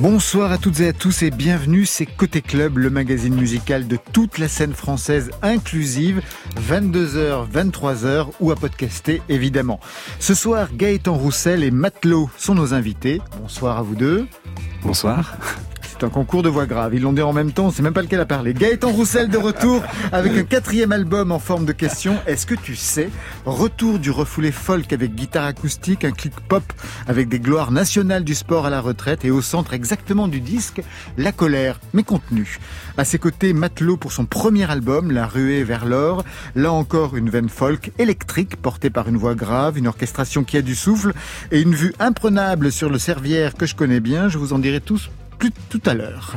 [0.00, 3.96] Bonsoir à toutes et à tous et bienvenue, c'est Côté Club, le magazine musical de
[4.12, 6.20] toute la scène française inclusive,
[6.56, 9.78] 22h, 23h ou à podcaster évidemment.
[10.18, 13.20] Ce soir, Gaëtan Roussel et Matelot sont nos invités.
[13.40, 14.26] Bonsoir à vous deux.
[14.82, 15.36] Bonsoir.
[15.96, 16.92] C'est un concours de voix grave.
[16.92, 18.52] Ils l'ont dit en même temps, c'est même pas lequel a parlé.
[18.52, 22.16] Gaëtan Roussel de retour avec un quatrième album en forme de question.
[22.26, 23.10] Est-ce que tu sais
[23.46, 26.64] Retour du refoulé folk avec guitare acoustique, un clic pop
[27.06, 30.82] avec des gloires nationales du sport à la retraite et au centre exactement du disque,
[31.16, 32.58] la colère, mais contenu.
[32.98, 36.24] À ses côtés, Matelot pour son premier album, La ruée vers l'or.
[36.56, 40.62] Là encore, une veine folk électrique portée par une voix grave, une orchestration qui a
[40.62, 41.12] du souffle
[41.52, 44.28] et une vue imprenable sur le Servière que je connais bien.
[44.28, 45.08] Je vous en dirai tous
[45.50, 46.36] plus tout à l'heure.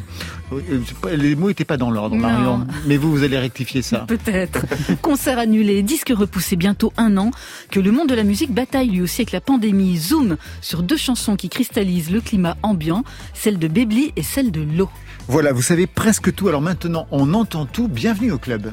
[1.16, 2.66] Les mots n'étaient pas dans l'ordre, Marion.
[2.86, 4.00] Mais vous, vous allez rectifier ça.
[4.08, 4.66] Peut-être.
[5.02, 7.32] Concert annulé, disque repoussé bientôt un an,
[7.72, 9.98] que le monde de la musique bataille lui aussi avec la pandémie.
[9.98, 14.62] Zoom sur deux chansons qui cristallisent le climat ambiant, celle de Bébli et celle de
[14.62, 14.90] l'eau.
[15.28, 16.48] Voilà, vous savez presque tout.
[16.48, 17.88] Alors maintenant, on entend tout.
[17.88, 18.72] Bienvenue au club.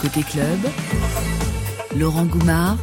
[0.00, 0.58] Côté club,
[1.96, 2.76] Laurent Goumard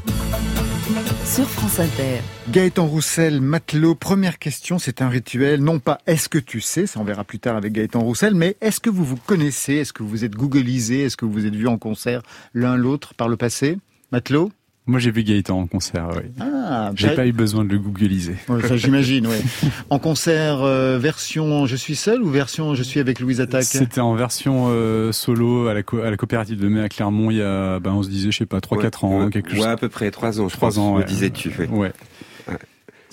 [1.26, 2.20] sur France Inter.
[2.50, 7.00] Gaëtan Roussel, matelot, première question, c'est un rituel, non pas est-ce que tu sais, ça
[7.00, 10.04] on verra plus tard avec Gaëtan Roussel, mais est-ce que vous vous connaissez, est-ce que
[10.04, 12.22] vous êtes googlisé, est-ce que vous êtes vu en concert
[12.54, 13.78] l'un l'autre par le passé?
[14.12, 14.52] Matelot?
[14.86, 16.30] Moi, j'ai vu Gaëtan en concert, oui.
[16.42, 18.36] Ah, j'ai pas eu besoin de le googliser.
[18.68, 19.38] ça, j'imagine, oui.
[19.90, 23.64] En concert, euh, version je suis seul ou version je suis avec Louise Attaque?
[23.64, 27.38] C'était en version euh, solo à la, à la coopérative de mai à Clermont il
[27.38, 29.62] y a, ben, on se disait, je sais pas, 3-4 ans, quelque chose.
[29.62, 31.52] Ouais, à peu près 3 ans, je 3 ans, me disais-tu.
[31.72, 31.94] ouais.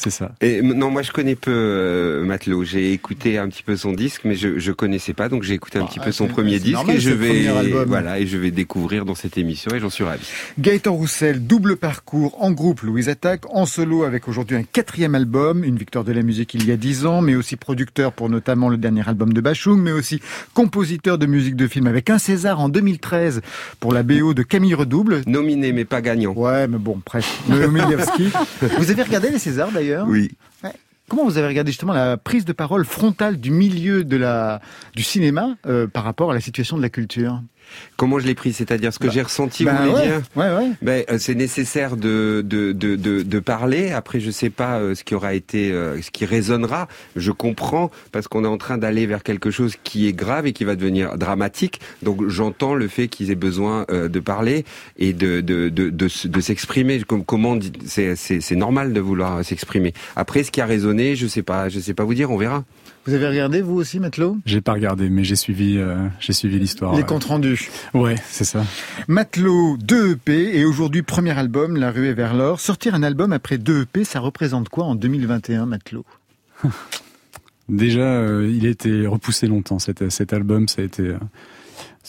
[0.01, 0.33] C'est ça.
[0.41, 2.65] Et non, moi je connais peu euh, Matelot.
[2.65, 5.79] J'ai écouté un petit peu son disque, mais je je connaissais pas, donc j'ai écouté
[5.79, 9.05] un bah, petit peu son premier disque et je vais voilà et je vais découvrir
[9.05, 10.25] dans cette émission et j'en suis ravi.
[10.59, 15.65] Gaëtan Roussel, double parcours en groupe Louise Attaque, en solo avec aujourd'hui un quatrième album,
[15.65, 18.71] une victoire de la musique il y a dix ans, mais aussi producteur pour notamment
[18.71, 20.23] le dernier album de Bachung, mais aussi
[20.55, 23.43] compositeur de musique de film avec un César en 2013
[23.81, 25.21] pour la BO de Camille Redouble.
[25.27, 26.33] Nominé mais pas gagnant.
[26.33, 27.29] Ouais, mais bon, presque.
[28.79, 29.90] Vous avez regardé les Césars d'ailleurs?
[30.07, 30.31] Oui.
[31.11, 34.61] Comment vous avez regardé justement la prise de parole frontale du milieu de la,
[34.95, 37.43] du cinéma euh, par rapport à la situation de la culture?
[37.97, 40.51] Comment je l'ai pris C'est-à-dire ce que bah, j'ai ressenti, vous bah voulez dire ouais,
[40.57, 40.71] ouais.
[40.83, 43.91] Ben, euh, c'est nécessaire de, de, de, de, de parler.
[43.93, 46.89] Après, je sais pas euh, ce qui aura été, euh, ce qui résonnera.
[47.17, 50.53] Je comprends parce qu'on est en train d'aller vers quelque chose qui est grave et
[50.53, 51.81] qui va devenir dramatique.
[52.03, 54.65] Donc, j'entends le fait qu'ils aient besoin de parler
[54.99, 57.03] et de, de, de, de, s'exprimer.
[57.27, 59.93] Comment c'est normal de vouloir s'exprimer.
[60.17, 62.31] Après, ce qui a résonné, je sais pas, je sais pas vous dire.
[62.31, 62.65] On verra.
[63.07, 64.37] Vous avez regardé vous aussi, Matelot?
[64.45, 66.95] J'ai pas regardé, mais j'ai suivi, euh, j'ai suivi l'histoire.
[66.95, 67.71] Les comptes rendus.
[67.95, 68.65] Ouais, c'est ça.
[69.09, 72.61] Matelot, 2 EP et aujourd'hui premier album, La Ruée vers l'or.
[72.61, 76.05] Sortir un album après 2 EP, ça représente quoi en 2021, Matelot?
[77.71, 79.79] Déjà, euh, il a été repoussé longtemps.
[79.79, 81.15] Cet, cet album, ça a été.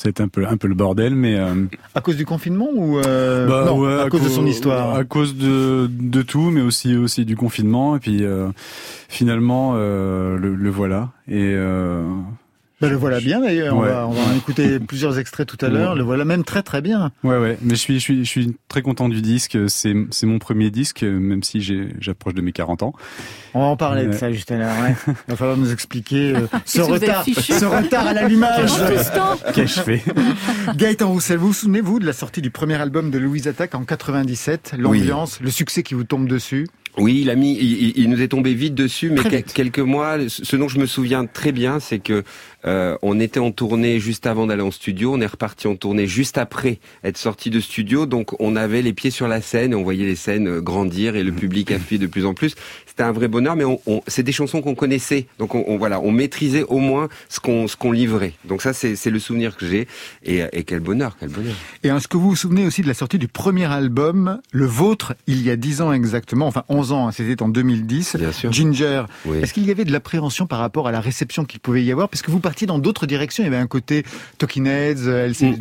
[0.05, 2.99] Euh, c'est un peu un peu le bordel, mais euh, à cause du confinement ou
[2.99, 6.95] euh, bah, non, à, cause de son histoire, à cause de, de tout, mais aussi
[6.95, 7.95] aussi du confinement.
[7.95, 8.49] Et puis euh,
[9.09, 11.09] finalement le, le, voilà.
[11.27, 11.55] Et
[12.81, 13.77] ben, le voilà bien d'ailleurs.
[13.77, 15.95] On, va, on va en écouter plusieurs extraits tout à l'heure.
[15.95, 17.11] Le voilà même très très bien.
[17.23, 17.57] Ouais ouais.
[17.61, 19.57] Mais je suis je suis je suis très content du disque.
[19.67, 22.93] C'est c'est mon premier disque, même si j'ai j'approche de mes 40 ans.
[23.53, 24.73] On va en parler de ça juste à l'heure.
[24.81, 24.95] Ouais.
[25.07, 28.71] Il va falloir nous expliquer euh, ce retard, ce retard à l'allumage.
[29.53, 30.03] Qu'ai-je fait
[30.75, 33.75] Gaëtan Roussel, vous vous souvenez vous de la sortie du premier album de Louise Attaque
[33.75, 36.67] en 97, l'ambiance, le succès qui vous tombe dessus?
[36.97, 37.57] Oui, il a mis,
[37.95, 40.17] il, nous est tombé vite dessus, mais quelques mois.
[40.27, 42.23] Ce dont je me souviens très bien, c'est que
[42.65, 46.07] euh, on était en tournée juste avant d'aller en studio, on est reparti en tournée
[46.07, 49.75] juste après être sorti de studio, donc on avait les pieds sur la scène et
[49.75, 52.55] on voyait les scènes euh, grandir et le public affluer de plus en plus.
[52.85, 56.11] C'était un vrai bonheur, mais on, c'est des chansons qu'on connaissait, donc on, voilà, on
[56.11, 58.33] maîtrisait au moins ce qu'on ce qu'on livrait.
[58.45, 59.87] Donc ça, c'est le souvenir que j'ai
[60.23, 61.55] et, et, quel bonheur, quel bonheur.
[61.83, 65.13] Et est-ce que vous vous souvenez aussi de la sortie du premier album, le vôtre,
[65.27, 68.17] il y a dix ans exactement, enfin 11 ans, hein, c'était en 2010.
[68.17, 68.51] Bien sûr.
[68.51, 69.03] Ginger.
[69.41, 72.09] Est-ce qu'il y avait de l'appréhension par rapport à la réception qu'il pouvait y avoir,
[72.09, 74.03] parce que vous partiez dans d'autres directions, il y avait un côté
[74.37, 75.55] Talking Heads, LC...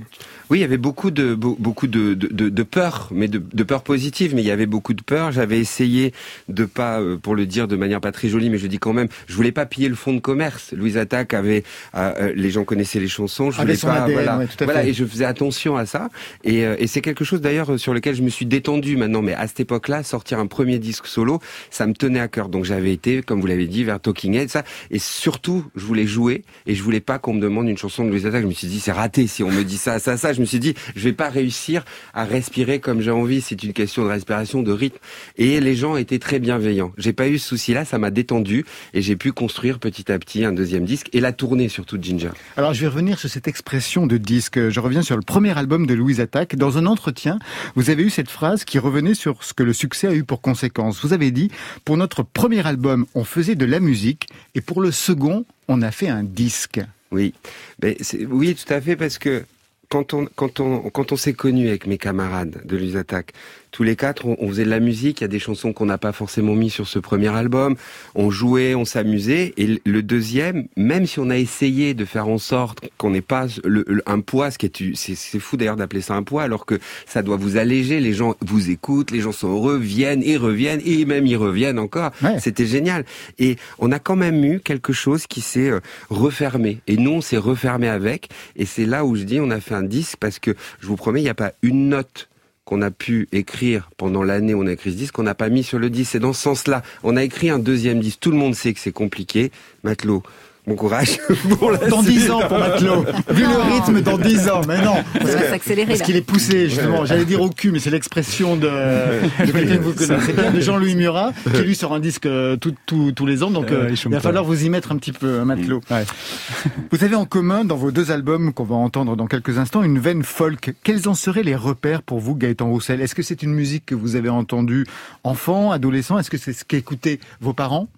[0.50, 3.82] Oui, il y avait beaucoup de beaucoup de, de, de peur, mais de, de, peur
[3.82, 4.35] positive.
[4.35, 5.31] Mais il y avait beaucoup de peur.
[5.31, 6.12] J'avais essayé
[6.49, 8.93] de pas, euh, pour le dire de manière pas très jolie, mais je dis quand
[8.93, 10.73] même, je voulais pas piller le fonds de commerce.
[10.73, 11.62] Louise Attaque avait,
[11.94, 13.52] euh, euh, les gens connaissaient les chansons.
[13.52, 16.08] Je voulais pas, voilà, voilà, et je faisais attention à ça.
[16.43, 19.23] Et, et c'est quelque chose d'ailleurs sur lequel je me suis détendu maintenant.
[19.23, 21.38] Mais à cette époque-là, sortir un premier disque solo,
[21.70, 22.49] ça me tenait à cœur.
[22.49, 24.64] Donc j'avais été, comme vous l'avez dit, vers Talking Head, ça.
[24.91, 28.11] Et surtout, je voulais jouer et je voulais pas qu'on me demande une chanson de
[28.11, 28.43] Louise Attaque.
[28.43, 30.32] Je me suis dit c'est raté si on me dit ça, ça, ça.
[30.32, 31.85] Je me suis dit je vais pas réussir
[32.15, 33.41] à respirer comme j'ai envie.
[33.41, 34.99] C'est une question de respiration, de rythme.
[35.37, 36.93] Et les gens étaient très bienveillants.
[36.99, 38.65] J'ai pas eu ce souci-là, ça m'a détendu
[38.95, 42.05] et j'ai pu construire petit à petit un deuxième disque et la tournée surtout de
[42.05, 42.31] Ginger.
[42.57, 44.69] Alors je vais revenir sur cette expression de disque.
[44.69, 46.57] Je reviens sur le premier album de Louise Attaque.
[46.57, 47.39] Dans un entretien,
[47.75, 50.41] vous avez eu cette phrase qui revenait sur ce que le succès a eu pour
[50.41, 51.01] conséquence.
[51.03, 51.51] Vous avez dit
[51.85, 55.91] pour notre premier album, on faisait de la musique et pour le second, on a
[55.91, 56.81] fait un disque.
[57.13, 57.35] Oui,
[57.83, 57.97] mais
[58.29, 59.45] oui, tout à fait, parce que
[59.91, 63.33] quand on, quand on, quand on s'est connu avec mes camarades de l'USATAC,
[63.70, 65.20] tous les quatre, on, faisait de la musique.
[65.20, 67.76] Il y a des chansons qu'on n'a pas forcément mis sur ce premier album.
[68.14, 69.55] On jouait, on s'amusait.
[69.56, 73.46] Et le deuxième, même si on a essayé de faire en sorte qu'on n'ait pas
[73.64, 76.78] le, un poids, ce qui est, c'est fou d'ailleurs d'appeler ça un poids, alors que
[77.06, 78.00] ça doit vous alléger.
[78.00, 81.78] Les gens vous écoutent, les gens sont heureux, viennent et reviennent et même ils reviennent
[81.78, 82.11] encore.
[82.38, 83.05] C'était génial.
[83.38, 86.81] Et on a quand même eu quelque chose qui s'est euh, refermé.
[86.87, 88.28] Et nous, on s'est refermé avec.
[88.56, 90.96] Et c'est là où je dis, on a fait un disque parce que je vous
[90.96, 92.28] promets, il n'y a pas une note
[92.70, 95.49] qu'on a pu écrire pendant l'année où on a écrit ce disque, qu'on n'a pas
[95.49, 96.12] mis sur le disque.
[96.12, 96.82] C'est dans ce sens-là.
[97.02, 98.20] On a écrit un deuxième disque.
[98.20, 99.50] Tout le monde sait que c'est compliqué.
[99.82, 100.22] Matelot,
[100.67, 101.19] Bon courage
[101.59, 103.05] pour la Dans dix ans pour Matelot.
[103.31, 104.61] Vu le rythme, dans dix ans.
[104.69, 104.97] Mais non.
[105.15, 105.89] Parce, va s'accélérer.
[105.89, 107.05] Parce qu'il est poussé, justement.
[107.07, 110.61] J'allais dire au cul, mais c'est l'expression de, de quelqu'un que vous connaissez bien, de
[110.61, 113.51] Jean-Louis Murat, qui lui sort un disque euh, tous les ans.
[113.51, 115.81] Donc, euh, il va falloir vous y mettre un petit peu, Matelot.
[115.91, 116.05] Ouais.
[116.91, 119.99] Vous avez en commun, dans vos deux albums qu'on va entendre dans quelques instants, une
[119.99, 120.75] veine folk.
[120.83, 123.01] Quels en seraient les repères pour vous, Gaëtan Roussel?
[123.01, 124.87] Est-ce que c'est une musique que vous avez entendue
[125.25, 126.19] enfant, adolescent?
[126.19, 127.89] Est-ce que c'est ce qu'écoutaient vos parents?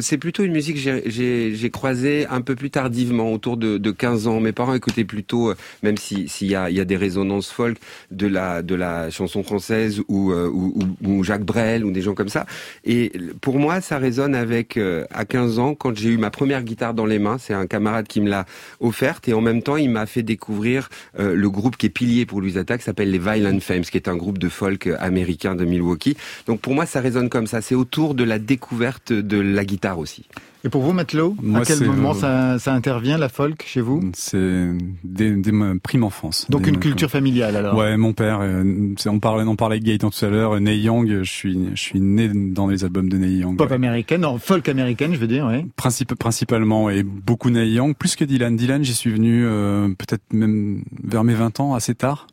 [0.00, 4.26] C'est plutôt une musique que j'ai croisée un peu plus tardivement, autour de, de 15
[4.26, 4.40] ans.
[4.40, 7.78] Mes parents écoutaient plutôt, euh, même s'il y, a, y a des résonances folk,
[8.10, 10.74] de la, de la chanson française ou, euh, ou,
[11.04, 12.46] ou, Jacques Brel ou des gens comme ça.
[12.84, 14.78] Et pour moi, ça résonne avec,
[15.10, 18.06] à 15 ans, quand j'ai eu ma première guitare dans les mains, c'est un camarade
[18.06, 18.46] qui me l'a
[18.80, 22.40] offerte et en même temps, il m'a fait découvrir le groupe qui est pilier pour
[22.40, 26.16] Louise Attaque, s'appelle les Violent Femmes, qui est un groupe de folk américain de Milwaukee.
[26.46, 27.60] Donc pour moi, ça résonne comme ça.
[27.60, 30.26] C'est autour de la découverte de la guitare aussi.
[30.64, 34.00] Et pour vous, Matelot, à quel moment ça, intervient, la folk, chez vous?
[34.14, 34.68] C'est
[35.04, 36.46] dès, ma prime enfance.
[36.50, 40.10] Donc une culture familiale, alors Ouais, mon père, euh, on, parlait, on parlait avec Gaëtan
[40.10, 43.38] tout à l'heure, Neil Young, je suis, je suis né dans les albums de Neil
[43.38, 43.56] Young.
[43.56, 45.70] Pop américaine, non, folk américaine, je veux dire, oui.
[46.16, 48.56] principalement, et beaucoup Neil Young, plus que Dylan.
[48.56, 52.26] Dylan, j'y suis venu euh, peut-être même vers mes 20 ans, assez tard.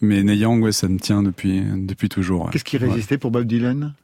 [0.00, 2.50] Mais Neil Young, ouais, ça me tient depuis, depuis toujours.
[2.50, 3.94] Qu'est-ce qui résistait pour Bob Dylan?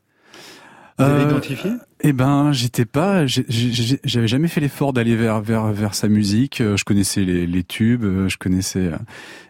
[1.04, 1.70] Vous avez euh, identifié?
[2.04, 6.60] Eh ben, j'étais pas, j'avais jamais fait l'effort d'aller vers vers vers sa musique.
[6.60, 8.90] Euh, je connaissais les, les tubes, euh, je connaissais,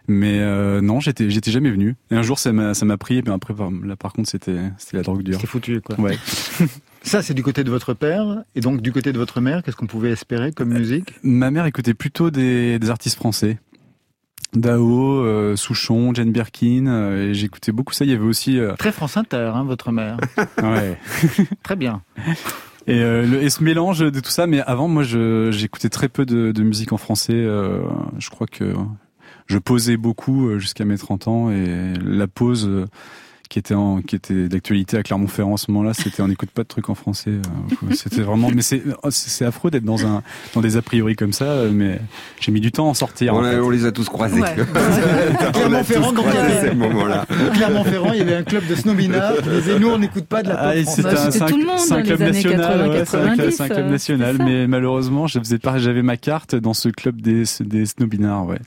[0.07, 0.39] mais
[0.81, 1.95] non, j'étais j'étais jamais venu.
[2.11, 3.17] Et un jour, ça m'a ça m'a pris.
[3.17, 3.53] Et après,
[3.83, 5.39] là, par contre, c'était c'était la drogue dure.
[5.39, 5.99] C'est foutu, quoi.
[5.99, 6.17] Ouais.
[7.05, 8.43] Ça, c'est du côté de votre père.
[8.55, 11.13] Et donc, du côté de votre mère, qu'est-ce qu'on pouvait espérer comme musique?
[11.21, 13.57] Ma mère écoutait plutôt des, des artistes français.
[14.55, 18.05] Dao, euh, Souchon, Jane Birkin, euh, et j'écoutais beaucoup ça.
[18.05, 20.17] Il y avait aussi euh, très France Inter, hein, votre mère.
[20.61, 20.97] ouais,
[21.63, 22.01] très bien.
[22.85, 26.51] Et, le, et, ce mélange de tout ça, mais avant, moi, j'écoutais très peu de,
[26.51, 27.33] de, musique en français.
[27.33, 28.73] je crois que
[29.47, 32.85] je posais beaucoup jusqu'à mes 30 ans, et la pause
[33.53, 36.63] qui était en, qui était d'actualité à Clermont-Ferrand en ce moment-là, c'était on n'écoute pas
[36.63, 37.29] de trucs en français.
[37.29, 40.23] Euh, c'était vraiment, mais c'est c'est affreux d'être dans un
[40.55, 41.99] dans des a priori comme ça, mais
[42.39, 43.35] j'ai mis du temps à en sortir.
[43.35, 44.41] On, on les a tous croisés.
[45.53, 46.25] Clermont-Ferrand, donc
[47.53, 50.49] Clermont-Ferrand, il y avait un club de snowbinard qui disait nous on n'écoute pas de
[50.49, 53.55] la pop ah, C'était tout le monde dans les années 80, 90.
[53.55, 57.21] C'est un club national, mais malheureusement, je faisais pas, j'avais ma carte dans ce club
[57.21, 58.59] des des snowbinards, ouais.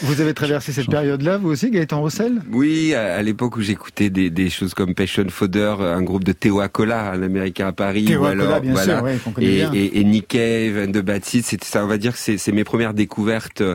[0.00, 4.21] Vous avez traversé cette période-là, vous aussi, Gaëtan Rossel Oui, à l'époque où j'écoutais des
[4.30, 8.04] des, choses comme Passion Fodder, un groupe de Théo Acola, un américain à Paris.
[8.04, 11.66] Théo alors, bien voilà, sûr, et, et, et, Nick Cave, and the Bad Seeds, c'était
[11.66, 13.74] ça, on va dire que c'est mes premières découvertes euh,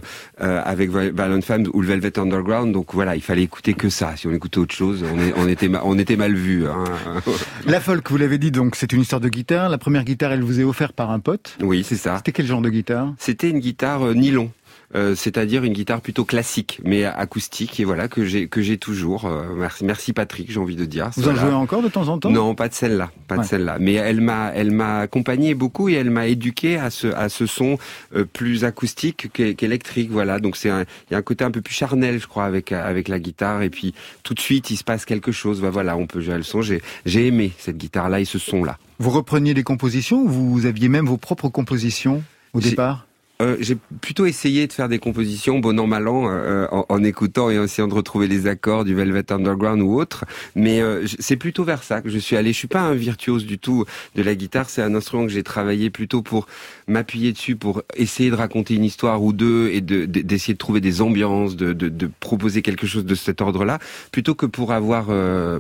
[0.64, 2.74] avec Violent Femmes ou le Velvet Underground.
[2.74, 4.16] Donc voilà, il fallait écouter que ça.
[4.16, 6.68] Si on écoutait autre chose, on, est, on était, on était mal vu.
[6.68, 6.84] Hein.
[7.66, 9.70] La folk, vous l'avez dit, donc c'est une histoire de guitare.
[9.70, 11.58] La première guitare, elle vous est offerte par un pote.
[11.62, 12.18] Oui, c'est ça.
[12.18, 13.14] C'était quel genre de guitare?
[13.18, 14.52] C'était une guitare euh, nylon.
[14.96, 19.26] Euh, c'est-à-dire une guitare plutôt classique, mais acoustique, et voilà que j'ai que j'ai toujours.
[19.26, 21.10] Euh, merci, merci Patrick, j'ai envie de dire.
[21.18, 22.30] Vous en jouez encore de temps en temps?
[22.30, 23.80] Non, pas de celle-là, pas de celle-là.
[23.82, 27.46] Mais elle m'a elle m'a accompagné beaucoup et elle m'a éduqué à ce à ce
[27.48, 27.78] son
[28.16, 30.10] euh, plus acoustique qu'électrique.
[30.10, 32.72] Voilà, donc c'est il y a un côté un peu plus charnel, je crois, avec
[32.72, 33.64] avec la guitare.
[33.64, 35.60] Et puis tout de suite, il se passe quelque chose.
[35.60, 36.62] Bah, voilà, on peut jouer le son.
[36.62, 38.78] J'ai j'ai aimé cette guitare-là et ce son-là.
[39.00, 43.07] Vous repreniez des compositions ou vous aviez même vos propres compositions au départ?
[43.42, 47.04] Euh, j'ai plutôt essayé de faire des compositions bon an mal an euh, en, en,
[47.04, 50.26] écoutant et en essayant de retrouver les accords du Velvet Underground ou autre.
[50.56, 52.52] Mais euh, c'est plutôt vers ça que je suis allé.
[52.52, 54.70] Je suis pas un virtuose du tout de la guitare.
[54.70, 56.48] C'est un instrument que j'ai travaillé plutôt pour
[56.88, 61.02] m'appuyer dessus, pour essayer de raconter une histoire ou deux et d'essayer de, trouver des
[61.02, 63.80] ambiances, de, de, proposer quelque chose de cet ordre-là,
[64.12, 65.08] plutôt que pour avoir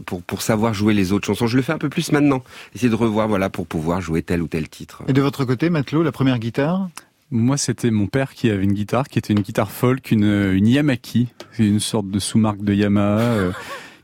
[0.05, 1.47] pour pour savoir jouer les autres chansons.
[1.47, 2.43] Je le fais un peu plus maintenant.
[2.75, 5.03] Essayer de revoir voilà pour pouvoir jouer tel ou tel titre.
[5.07, 6.89] Et de votre côté, Matelot, la première guitare?
[7.29, 10.67] Moi, c'était mon père qui avait une guitare, qui était une guitare folk, une, une
[10.67, 11.27] Yamaki,
[11.59, 13.51] une sorte de sous-marque de Yamaha, euh,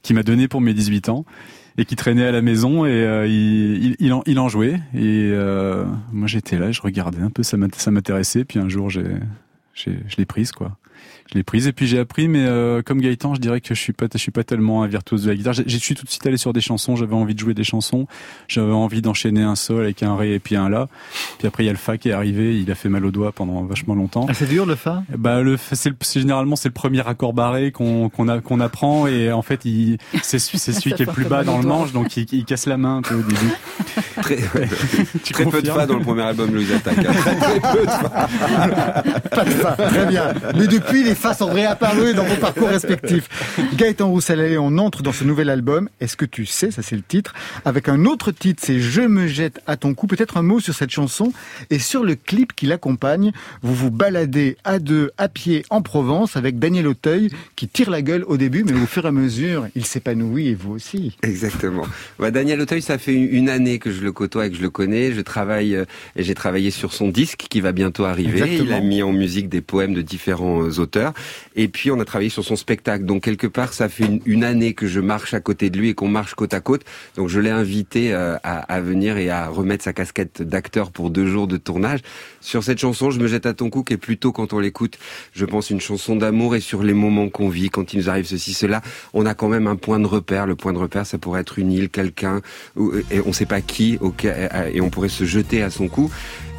[0.01, 1.25] qui m'a donné pour mes 18 ans
[1.77, 4.79] et qui traînait à la maison et euh, il, en, jouait.
[4.93, 9.05] Et euh, moi j'étais là, je regardais un peu, ça m'intéressait, puis un jour j'ai,
[9.73, 10.77] je l'ai prise quoi
[11.31, 13.79] je l'ai prise et puis j'ai appris mais euh, comme Gaëtan je dirais que je
[13.79, 15.53] suis pas je suis pas tellement un virtuose de la guitare.
[15.53, 18.07] J'ai suis tout de suite allé sur des chansons j'avais envie de jouer des chansons.
[18.47, 20.87] J'avais envie d'enchaîner un sol avec un ré et puis un la.
[21.39, 23.11] Puis après il y a le fa qui est arrivé il a fait mal au
[23.11, 24.25] doigt pendant vachement longtemps.
[24.29, 25.03] Ah, c'est dur le fa?
[25.17, 29.31] Bah le c'est généralement c'est le premier accord barré qu'on qu'on a qu'on apprend et
[29.31, 32.15] en fait il c'est c'est celui qui est le plus bas dans le manche donc
[32.17, 33.51] il, il, casse la main un peu au début.
[34.21, 37.11] Très, très peu de fa dans le premier album Louis Attack hein.
[37.13, 38.27] très peu de fa.
[39.29, 39.71] Pas de fa.
[39.71, 40.33] Très bien.
[40.55, 43.29] Mais depuis les fa sont réapparus dans vos parcours respectifs.
[43.75, 47.01] Gaëtan Roussel on entre dans ce nouvel album est-ce que tu sais ça c'est le
[47.01, 47.33] titre
[47.65, 50.07] avec un autre titre c'est Je me jette à ton cou.
[50.07, 51.33] Peut-être un mot sur cette chanson
[51.69, 53.31] et sur le clip qui l'accompagne.
[53.61, 58.01] Vous vous baladez à deux à pied en Provence avec Daniel Auteuil qui tire la
[58.01, 61.17] gueule au début mais au fur et à mesure il s'épanouit et vous aussi.
[61.23, 61.85] Exactement.
[62.19, 64.69] Bah, Daniel Auteuil ça fait une année que je le côtoie et que je le
[64.69, 65.13] connais.
[65.13, 68.57] Je travaille euh, et j'ai travaillé sur son disque qui va bientôt arriver.
[68.59, 70.79] Il a mis en musique des poèmes de différents euh,
[71.55, 73.05] Et puis on a travaillé sur son spectacle.
[73.05, 75.93] Donc quelque part, ça fait une, année que je marche à côté de lui et
[75.93, 76.83] qu'on marche côte à côte.
[77.15, 81.09] Donc je l'ai invité euh, à, à, venir et à remettre sa casquette d'acteur pour
[81.09, 82.01] deux jours de tournage.
[82.41, 84.97] Sur cette chanson, je me jette à ton cou, qui est plutôt quand on l'écoute,
[85.33, 88.25] je pense une chanson d'amour et sur les moments qu'on vit, quand il nous arrive
[88.25, 88.81] ceci, cela,
[89.13, 90.45] on a quand même un point de repère.
[90.45, 92.41] Le point de repère, ça pourrait être une île, quelqu'un,
[93.11, 93.99] et on sait pas qui,
[94.73, 96.11] et on pourrait se jeter à son cou.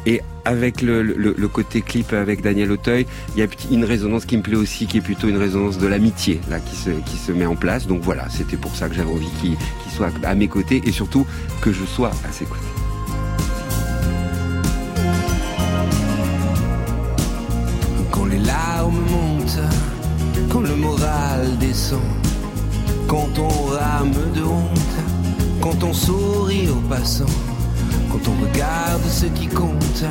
[0.05, 4.43] Et avec le, côté clip avec Daniel Auteuil, il y a une résonance qui me
[4.43, 7.45] plaît aussi, qui est plutôt une résonance de l'amitié là qui se, qui se met
[7.45, 7.87] en place.
[7.87, 9.55] Donc voilà, c'était pour ça que j'avais envie qu'il
[9.95, 11.25] soit à mes côtés et surtout
[11.61, 12.61] que je sois à ses côtés.
[18.11, 19.59] Quand les larmes montent,
[20.49, 21.99] quand le moral descend,
[23.07, 24.79] quand on rame de honte,
[25.61, 27.25] quand on sourit aux passants
[28.11, 30.03] quand on regarde ce qui compte,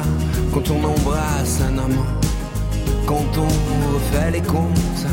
[0.53, 2.13] quand on embrasse un amant,
[3.07, 5.07] quand on refait les comptes,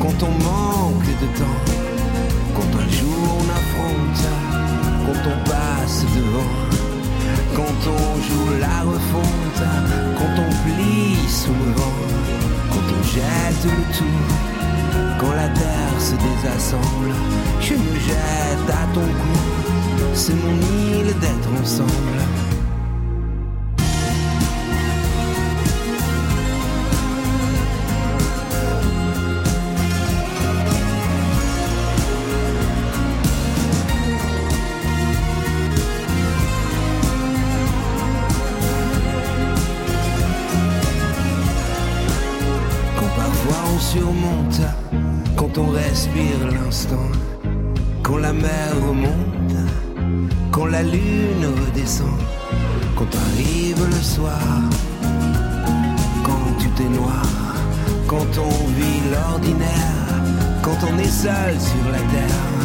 [0.00, 1.60] quand on manque de temps,
[2.54, 4.26] quand un jour on affronte,
[5.06, 6.52] quand on passe devant,
[7.54, 9.62] quand on joue la refonte,
[10.18, 11.98] quand on plie sous le vent,
[12.70, 14.20] quand on jette le tout,
[15.18, 17.12] quand la terre se désassemble,
[17.60, 19.61] je me jette à ton cou
[20.14, 20.56] c'est mon
[21.00, 21.90] île d'être ensemble.
[42.96, 44.60] Quand parfois on surmonte,
[45.36, 46.96] quand on respire l'instant,
[48.02, 49.41] quand la mer remonte
[50.72, 52.18] la lune redescend,
[52.96, 54.40] quand arrive le soir,
[56.24, 57.26] quand tout est noir,
[58.06, 60.08] quand on vit l'ordinaire,
[60.62, 62.56] quand on est seul sur la terre,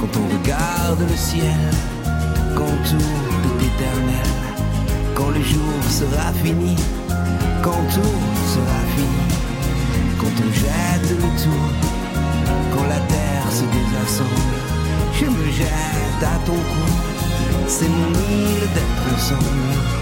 [0.00, 1.62] quand on regarde le ciel,
[2.56, 3.14] quand tout
[3.44, 4.32] est éternel,
[5.14, 6.74] quand le jour sera fini,
[7.62, 8.18] quand tout
[8.54, 9.24] sera fini,
[10.18, 11.70] quand on jette le tout,
[12.72, 14.58] quand la terre se désassemble,
[15.14, 17.21] je me jette à ton cou
[17.66, 20.01] c'est mon île d'être ensemble.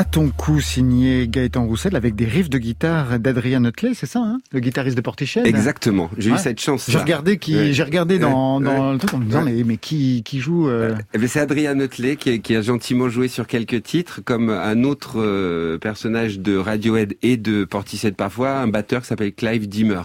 [0.00, 4.20] À ton cou, signé Gaëtan Roussel, avec des riffs de guitare d'Adrien Notley, c'est ça,
[4.20, 6.86] hein le guitariste de Portichet Exactement, j'ai eu cette chance.
[6.88, 10.22] J'ai regardé, qui, j'ai regardé dans, dans le truc en me disant, mais, mais qui,
[10.22, 10.94] qui joue euh...
[11.12, 15.20] ben, C'est Adrien Notley qui, qui, a gentiment joué sur quelques titres, comme un autre
[15.20, 20.00] euh, personnage de Radiohead et de Portichet parfois, un batteur qui s'appelle Clive Dimmer.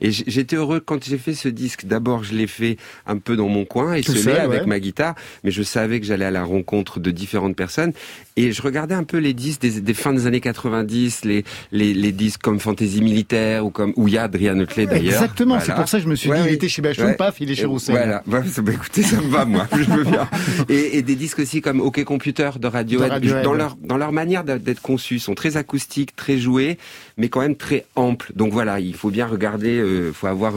[0.00, 1.86] Et j'étais heureux quand j'ai fait ce disque.
[1.86, 2.76] D'abord, je l'ai fait
[3.06, 5.14] un peu dans mon coin, et seul, avec ma guitare,
[5.44, 7.92] mais je savais que j'allais à la rencontre de différentes personnes.
[8.36, 11.92] Et je regardais un peu les disques des, des fins des années 90, les, les,
[11.94, 14.94] les, disques comme Fantasy Militaire ou comme où il y a Adrien d'ailleurs.
[14.94, 17.50] Exactement, c'est pour ça que je me suis dit, il était chez Bachon, paf, il
[17.50, 17.96] est chez Roussel.
[17.96, 20.28] Voilà, bah, écoutez, ça me va moi, je veux bien.
[20.68, 24.12] Et, et, des disques aussi comme OK Computer de Radiohead, Radio dans leur dans leur
[24.12, 26.78] manière d'être conçus, sont très acoustiques, très joués,
[27.16, 28.32] mais quand même très amples.
[28.34, 30.54] Donc voilà, il faut bien regarder euh, faut avoir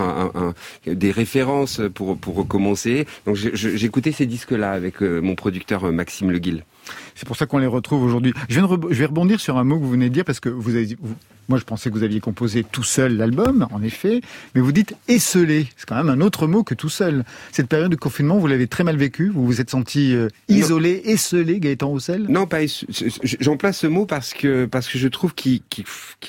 [0.86, 3.06] des références pour pour recommencer.
[3.26, 6.64] Donc j'écoutais ces disques-là avec euh, mon producteur euh, Maxime Leguil.
[7.22, 8.34] C'est pour ça qu'on les retrouve aujourd'hui.
[8.50, 10.74] Je, je, vais rebondir sur un mot que vous venez de dire parce que vous
[10.74, 11.16] avez, vous,
[11.52, 14.22] moi, je pensais que vous aviez composé tout seul l'album, en effet,
[14.56, 15.68] mais vous dites esselé.
[15.76, 17.26] C'est quand même un autre mot que tout seul.
[17.52, 19.28] Cette période de confinement, vous l'avez très mal vécu.
[19.28, 22.26] Vous vous êtes senti euh, isolé, esselé, Gaëtan Roussel?
[22.30, 22.60] Non, pas.
[23.42, 25.62] J'emploie ce mot parce que parce que je trouve qu'il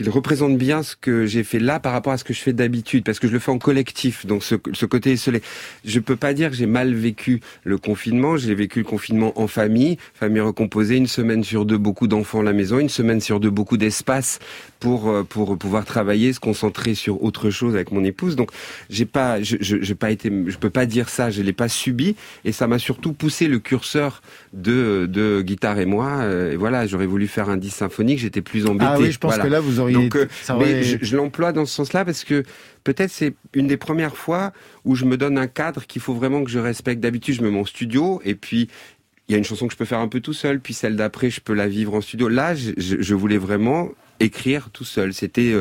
[0.09, 3.05] représente bien ce que j'ai fait là par rapport à ce que je fais d'habitude,
[3.05, 4.27] parce que je le fais en collectif.
[4.27, 5.41] Donc ce, ce côté esselé,
[5.85, 8.37] je peux pas dire que j'ai mal vécu le confinement.
[8.37, 12.43] J'ai vécu le confinement en famille, famille recomposée, une semaine sur deux, beaucoup d'enfants à
[12.43, 14.39] la maison, une semaine sur deux, beaucoup d'espace
[14.81, 18.37] pour euh, pour pouvoir travailler, se concentrer sur autre chose avec mon épouse.
[18.37, 18.51] Donc
[18.91, 22.17] j'ai pas, je, je, pas été, je peux pas dire ça, je l'ai pas subi,
[22.45, 24.23] et ça m'a surtout poussé le curseur
[24.53, 26.19] de de guitare et moi.
[26.21, 28.93] Euh, et voilà, j'aurais voulu faire un disque symphonique, j'étais plus embêté.
[28.95, 29.95] Ah oui, je pense que là vous auriez.
[29.95, 30.27] Donc, euh,
[30.59, 32.43] mais je, je l'emploie dans ce sens-là parce que
[32.85, 34.53] peut-être c'est une des premières fois
[34.85, 37.01] où je me donne un cadre qu'il faut vraiment que je respecte.
[37.01, 38.69] D'habitude, je me mets en studio et puis
[39.33, 40.95] il y a une chanson que je peux faire un peu tout seul, puis celle
[40.95, 42.29] d'après, je peux la vivre en studio.
[42.29, 43.89] Là, je, je voulais vraiment
[44.21, 45.13] écrire tout seul.
[45.15, 45.53] C'était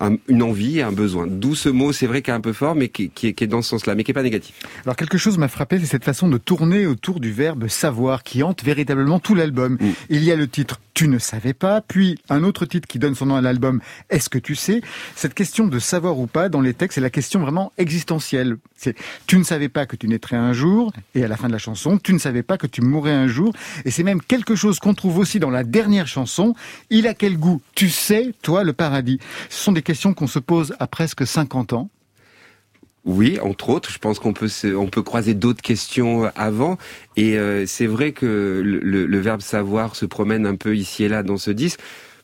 [0.00, 1.26] euh, une envie et un besoin.
[1.26, 3.46] D'où ce mot, c'est vrai, qui est un peu fort, mais qui, qui, qui est
[3.46, 4.54] dans ce sens-là, mais qui est pas négatif.
[4.84, 8.42] Alors quelque chose m'a frappé, c'est cette façon de tourner autour du verbe savoir, qui
[8.42, 9.74] hante véritablement tout l'album.
[9.80, 9.90] Mm.
[10.10, 13.14] Il y a le titre Tu ne savais pas, puis un autre titre qui donne
[13.14, 13.80] son nom à l'album
[14.10, 14.80] Est-ce que tu sais?
[15.14, 18.56] Cette question de savoir ou pas dans les textes, c'est la question vraiment existentielle.
[18.74, 18.96] C'est
[19.28, 21.58] Tu ne savais pas que tu naîtrais un jour, et à la fin de la
[21.58, 23.52] chanson, Tu ne savais pas que tu mourrais un jour,
[23.84, 26.56] et c'est même quelque chose qu'on trouve aussi dans la dernière chanson.
[26.90, 27.62] Il a quel goût?
[27.76, 31.74] Tu sais toi, le paradis Ce sont des questions qu'on se pose à presque 50
[31.74, 31.90] ans.
[33.08, 36.76] Oui, entre autres, je pense qu'on peut on peut croiser d'autres questions avant,
[37.16, 41.04] et euh, c'est vrai que le, le, le, verbe savoir se promène un peu ici
[41.04, 41.80] et là dans ce disque.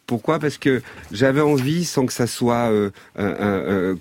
[0.06, 0.38] Pourquoi?
[0.38, 3.94] Parce que j'avais envie, sans que ça soit euh, euh,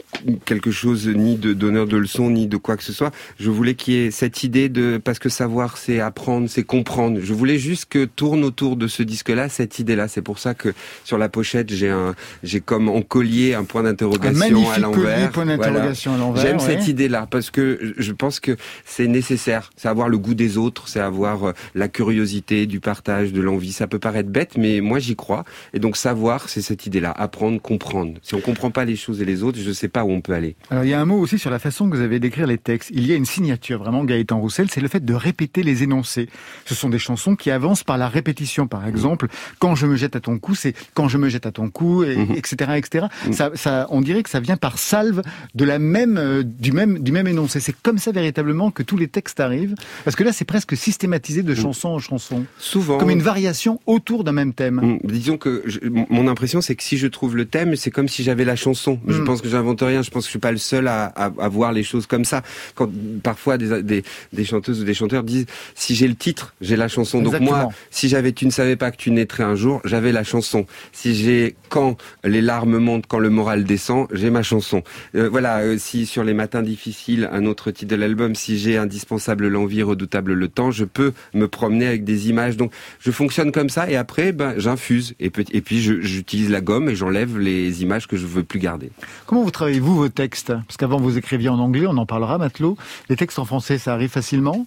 [0.45, 3.75] quelque chose ni de donneur de leçons ni de quoi que ce soit, je voulais
[3.75, 7.19] qu'il y ait cette idée de parce que savoir c'est apprendre, c'est comprendre.
[7.21, 10.07] Je voulais juste que tourne autour de ce disque-là cette idée-là.
[10.07, 13.83] C'est pour ça que sur la pochette j'ai un j'ai comme en collier un point
[13.83, 15.31] d'interrogation à l'envers.
[15.31, 16.41] Point d'interrogation à l'envers.
[16.41, 19.71] J'aime cette idée-là parce que je pense que c'est nécessaire.
[19.75, 23.71] C'est avoir le goût des autres, c'est avoir euh, la curiosité, du partage, de l'envie.
[23.71, 25.43] Ça peut paraître bête, mais moi j'y crois.
[25.73, 28.13] Et donc donc savoir, c'est cette idée-là, apprendre, comprendre.
[28.23, 30.21] Si on comprend pas les choses et les autres, je ne sais pas où on
[30.21, 30.55] peut aller.
[30.71, 32.57] Alors il y a un mot aussi sur la façon que vous avez d'écrire les
[32.57, 32.89] textes.
[32.91, 36.29] Il y a une signature vraiment Gaëtan Roussel, c'est le fait de répéter les énoncés.
[36.65, 38.65] Ce sont des chansons qui avancent par la répétition.
[38.65, 39.27] Par exemple,
[39.59, 42.03] quand je me jette à ton cou, c'est quand je me jette à ton cou,
[42.03, 43.05] et, etc., etc.
[43.27, 43.33] Mhm.
[43.33, 45.21] Ça, ça, on dirait que ça vient par salve
[45.53, 47.59] de la même, euh, du même, du même énoncé.
[47.59, 49.75] C'est comme ça véritablement que tous les textes arrivent.
[50.05, 52.45] Parce que là, c'est presque systématisé de chanson en chanson.
[52.57, 52.97] Souvent.
[52.97, 54.97] Comme une variation autour d'un même thème.
[55.03, 58.23] Disons que je, mon impression, c'est que si je trouve le thème, c'est comme si
[58.23, 58.99] j'avais la chanson.
[59.07, 59.25] Je hmm.
[59.25, 60.01] pense que j'invente rien.
[60.01, 62.25] Je pense que je suis pas le seul à, à, à, voir les choses comme
[62.25, 62.41] ça.
[62.75, 62.89] Quand
[63.21, 66.87] parfois des, des, des chanteuses ou des chanteurs disent si j'ai le titre, j'ai la
[66.87, 67.21] chanson.
[67.21, 70.23] Donc moi, si j'avais tu ne savais pas que tu naîtrais un jour, j'avais la
[70.23, 70.65] chanson.
[70.91, 74.83] Si j'ai quand les larmes montent, quand le moral descend, j'ai ma chanson.
[75.15, 75.59] Euh, voilà.
[75.59, 79.83] Euh, si sur les matins difficiles, un autre titre de l'album, si j'ai indispensable l'envie,
[79.83, 82.57] redoutable le temps, je peux me promener avec des images.
[82.57, 86.61] Donc je fonctionne comme ça et après, ben j'infuse et, et puis je, j'utilise la
[86.61, 88.91] gomme et j'enlève les images que je veux plus garder.
[89.25, 90.53] Comment vous travaillez-vous vos textes?
[90.67, 92.77] Parce qu'avant vous écriviez en anglais, on en parlera, Matelot.
[93.09, 94.65] Les textes en français, ça arrive facilement?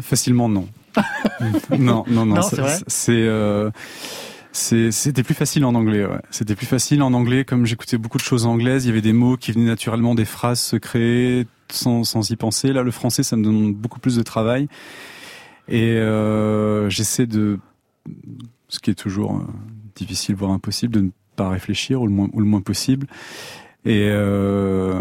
[0.00, 0.68] Facilement, non.
[1.78, 2.40] non, non, non.
[2.42, 3.70] c'est euh,
[4.52, 6.04] c'était plus facile en anglais.
[6.04, 6.20] Ouais.
[6.30, 8.84] C'était plus facile en anglais, comme j'écoutais beaucoup de choses anglaises.
[8.84, 12.36] Il y avait des mots qui venaient naturellement, des phrases se créer sans, sans y
[12.36, 12.72] penser.
[12.72, 14.68] Là, le français, ça me demande beaucoup plus de travail.
[15.68, 17.58] Et euh, j'essaie de,
[18.68, 19.46] ce qui est toujours euh,
[20.04, 23.06] difficile, voire impossible, de ne pas réfléchir ou le moins, ou le moins possible.
[23.84, 25.00] et, euh,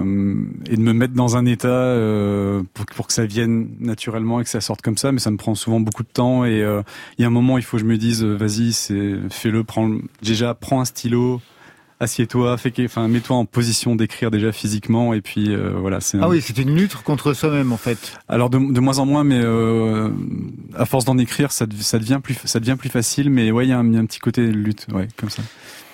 [0.69, 4.43] et de me mettre dans un état euh, pour, pour, que ça vienne naturellement et
[4.43, 6.83] que ça sorte comme ça mais ça me prend souvent beaucoup de temps et euh,
[7.17, 8.71] il y a un moment il faut que je me dise vas-y
[9.29, 11.41] fais-le prends déjà prends un stylo
[11.99, 15.99] assieds-toi, fais enfin mets-toi en position d'écrire déjà physiquement et puis euh, voilà.
[15.99, 18.13] C'est ah oui, c'est une lutte contre soi-même en fait.
[18.27, 20.09] Alors de, de moins en moins, mais euh,
[20.75, 23.29] à force d'en écrire, ça, ça devient plus ça devient plus facile.
[23.29, 25.41] Mais ouais, il y, a un, y a un petit côté lutte, ouais, comme ça.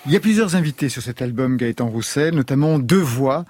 [0.06, 3.46] Il y a plusieurs invités sur cet album Gaëtan Rousset, notamment deux voix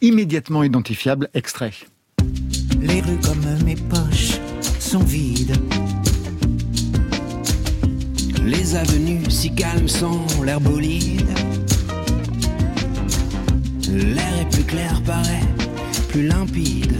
[0.00, 1.28] immédiatement identifiables.
[1.34, 1.72] Extrait.
[2.80, 4.38] Les rues comme mes poches
[4.78, 5.56] sont vides.
[8.42, 11.28] Les avenues si calmes sont l'air bolide.
[13.90, 15.48] L'air est plus clair, paraît
[16.08, 16.92] plus limpide.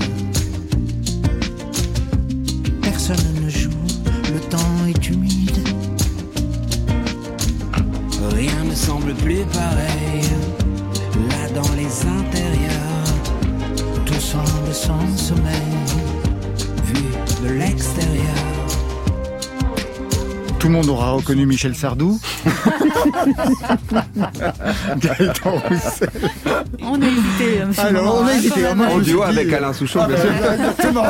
[2.83, 3.70] Personne ne joue,
[4.33, 5.59] le temps est humide.
[8.35, 10.22] Rien ne semble plus pareil.
[11.31, 13.14] Là dans les intérieurs,
[14.05, 15.74] tout semble sans sommeil,
[16.85, 17.03] vu
[17.48, 18.38] de l'extérieur.
[20.59, 22.21] Tout le monde aura reconnu Michel Sardou.
[24.99, 26.11] Gaëtan Roussel.
[26.83, 27.62] On a hésité.
[27.79, 28.66] Alors, on a hésité.
[28.66, 30.31] En duo avec Alain Souchon, bien sûr.
[30.53, 31.05] Exactement.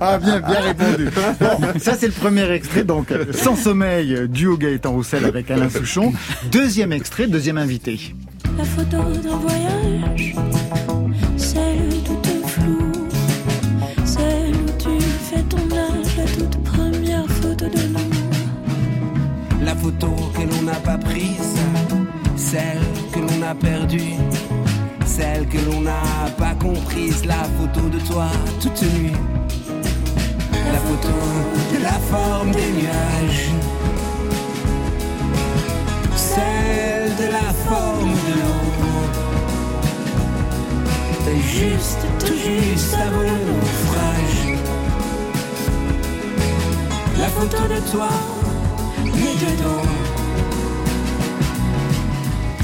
[0.00, 1.08] Ah, bien, bien répondu.
[1.40, 2.84] Bon, ça, c'est le premier extrait.
[2.84, 6.12] Donc, Sans sommeil, duo Gaëtan Roussel avec Alain Souchon.
[6.52, 8.14] Deuxième extrait, deuxième invité.
[8.56, 10.34] La photo d'un voyage
[20.80, 21.56] pas prise,
[22.36, 22.80] celle
[23.12, 24.14] que l'on a perdue,
[25.06, 28.26] celle que l'on n'a pas comprise, la photo de toi
[28.60, 29.12] toute nue,
[30.72, 31.08] la photo
[31.72, 33.50] de la forme des nuages,
[36.16, 38.68] celle de la forme de l'eau,
[41.42, 44.58] juste, tout juste avant le naufrage,
[47.18, 48.08] la photo de toi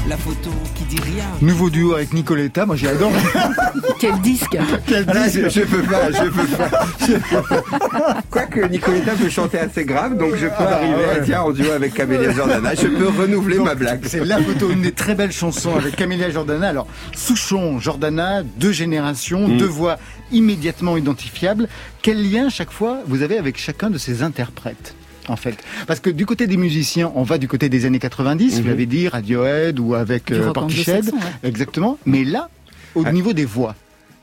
[0.07, 1.25] la photo qui dit rien.
[1.41, 3.19] Nouveau duo avec Nicoletta, moi j'ai adoré.
[3.99, 8.21] Quel disque Quel disque je, peux pas, je peux pas.
[8.29, 11.71] Quoique Nicoletta peut chanter assez grave, donc je peux ah, arriver à dire en duo
[11.71, 12.75] avec Camélia Jordana.
[12.75, 14.05] Je peux renouveler ma blague.
[14.05, 16.69] C'est la photo, une des très belles chansons avec Camélia Jordana.
[16.69, 19.57] Alors, Souchon, Jordana, deux générations, mm.
[19.57, 19.97] deux voix
[20.31, 21.67] immédiatement identifiables.
[22.01, 24.95] Quel lien chaque fois vous avez avec chacun de ces interprètes?
[25.29, 25.57] En fait.
[25.87, 28.67] Parce que du côté des musiciens, on va du côté des années 90, vous mhm.
[28.67, 31.11] l'avez dit, Radiohead ou avec euh, Portishead.
[31.43, 31.97] Exactement.
[32.05, 32.49] Mais là,
[32.95, 33.11] au ah.
[33.11, 33.75] niveau des voix,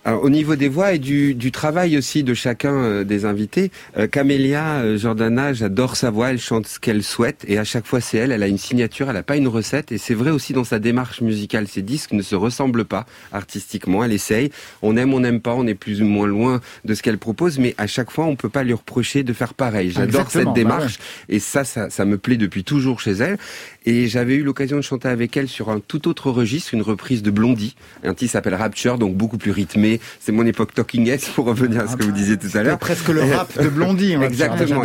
[0.04, 4.08] au niveau des voix et du, du travail aussi de chacun euh, des invités, euh,
[4.08, 8.00] Camélia euh, Jordana, j'adore sa voix, elle chante ce qu'elle souhaite et à chaque fois
[8.00, 10.52] c'est elle, elle a une signature, elle n'a pas une recette et c'est vrai aussi
[10.54, 11.68] dans sa démarche musicale.
[11.68, 14.50] Ses disques ne se ressemblent pas artistiquement, elle essaye,
[14.82, 17.58] on aime, on n'aime pas, on est plus ou moins loin de ce qu'elle propose,
[17.58, 19.92] mais à chaque fois on peut pas lui reprocher de faire pareil.
[19.92, 23.38] J'adore cette bah démarche et ça, ça, ça me plaît depuis toujours chez elle.
[23.84, 27.22] Et j'avais eu l'occasion de chanter avec elle sur un tout autre registre, une reprise
[27.22, 27.74] de Blondie.
[28.04, 29.91] Un titre s'appelle Rapture, donc beaucoup plus rythmé.
[30.20, 32.78] C'est mon époque Talking Heads, pour revenir à ce que vous disiez tout à l'heure.
[32.78, 34.14] presque le rap de Blondie.
[34.14, 34.84] Exactement.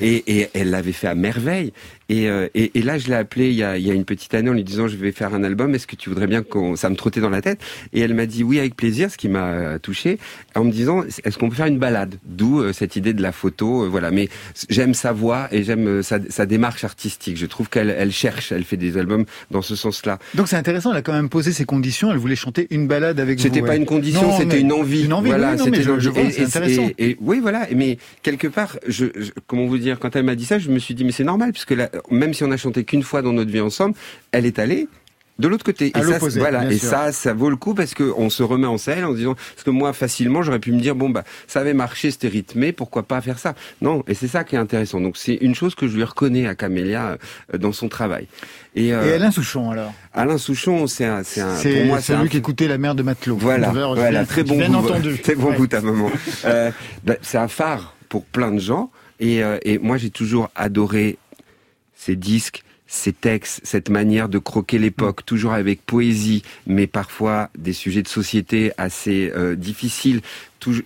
[0.00, 1.72] et, et, elle l'avait fait à merveille.
[2.08, 4.04] Et, euh, et, et, là, je l'ai appelée il y, a, il y a une
[4.04, 5.74] petite année en lui disant je vais faire un album.
[5.74, 7.60] Est-ce que tu voudrais bien qu'on ça me trottait dans la tête?
[7.92, 10.18] Et elle m'a dit oui avec plaisir, ce qui m'a euh, touché
[10.54, 12.16] en me disant est-ce qu'on peut faire une balade?
[12.24, 14.12] D'où euh, cette idée de la photo, voilà.
[14.12, 14.28] Mais
[14.68, 17.36] j'aime sa voix et j'aime sa, sa, démarche artistique.
[17.36, 20.20] Je trouve qu'elle elle cherche, elle fait des albums dans ce sens-là.
[20.34, 20.92] Donc c'est intéressant.
[20.92, 22.12] Elle a quand même posé ses conditions.
[22.12, 23.40] Elle voulait chanter une balade avec.
[23.40, 25.04] C'était pas une condition, c'était une envie.
[25.04, 25.28] Une envie.
[25.28, 26.88] Voilà, c'était je, je c'est intéressant.
[26.98, 27.66] Et, oui, voilà.
[27.74, 29.06] Mais quelque part, je,
[29.46, 31.52] comment vous dire, quand elle m'a dit ça, je me suis dit mais c'est normal
[31.52, 31.74] puisque
[32.10, 33.94] même si on a chanté qu'une fois dans notre vie ensemble,
[34.32, 34.88] elle est allée
[35.38, 35.92] de l'autre côté.
[35.94, 36.70] et ça, voilà.
[36.70, 39.34] Et ça, ça vaut le coup parce que on se remet en selle en disant,
[39.34, 42.72] parce que moi, facilement, j'aurais pu me dire, bon, bah, ça avait marché, c'était rythmé,
[42.72, 43.54] pourquoi pas faire ça?
[43.82, 44.02] Non.
[44.08, 45.00] Et c'est ça qui est intéressant.
[45.00, 47.18] Donc, c'est une chose que je lui reconnais à Camélia
[47.54, 48.28] euh, dans son travail.
[48.74, 49.92] Et, euh, Alain Souchon, alors?
[50.12, 53.02] Alain Souchon, c'est un, c'est un, pour moi, c'est celui qui écoutait la mère de
[53.02, 53.36] Matelot.
[53.36, 53.70] Voilà.
[53.70, 54.24] voilà.
[54.24, 55.18] Très bon bien entendu.
[55.22, 56.10] Très bon goût à moment.
[56.44, 56.70] euh,
[57.04, 58.90] bah, c'est un phare pour plein de gens.
[59.18, 61.18] Et, euh, et moi, j'ai toujours adoré
[61.94, 67.72] ces disques ces textes, cette manière de croquer l'époque, toujours avec poésie, mais parfois des
[67.72, 70.20] sujets de société assez euh, difficiles,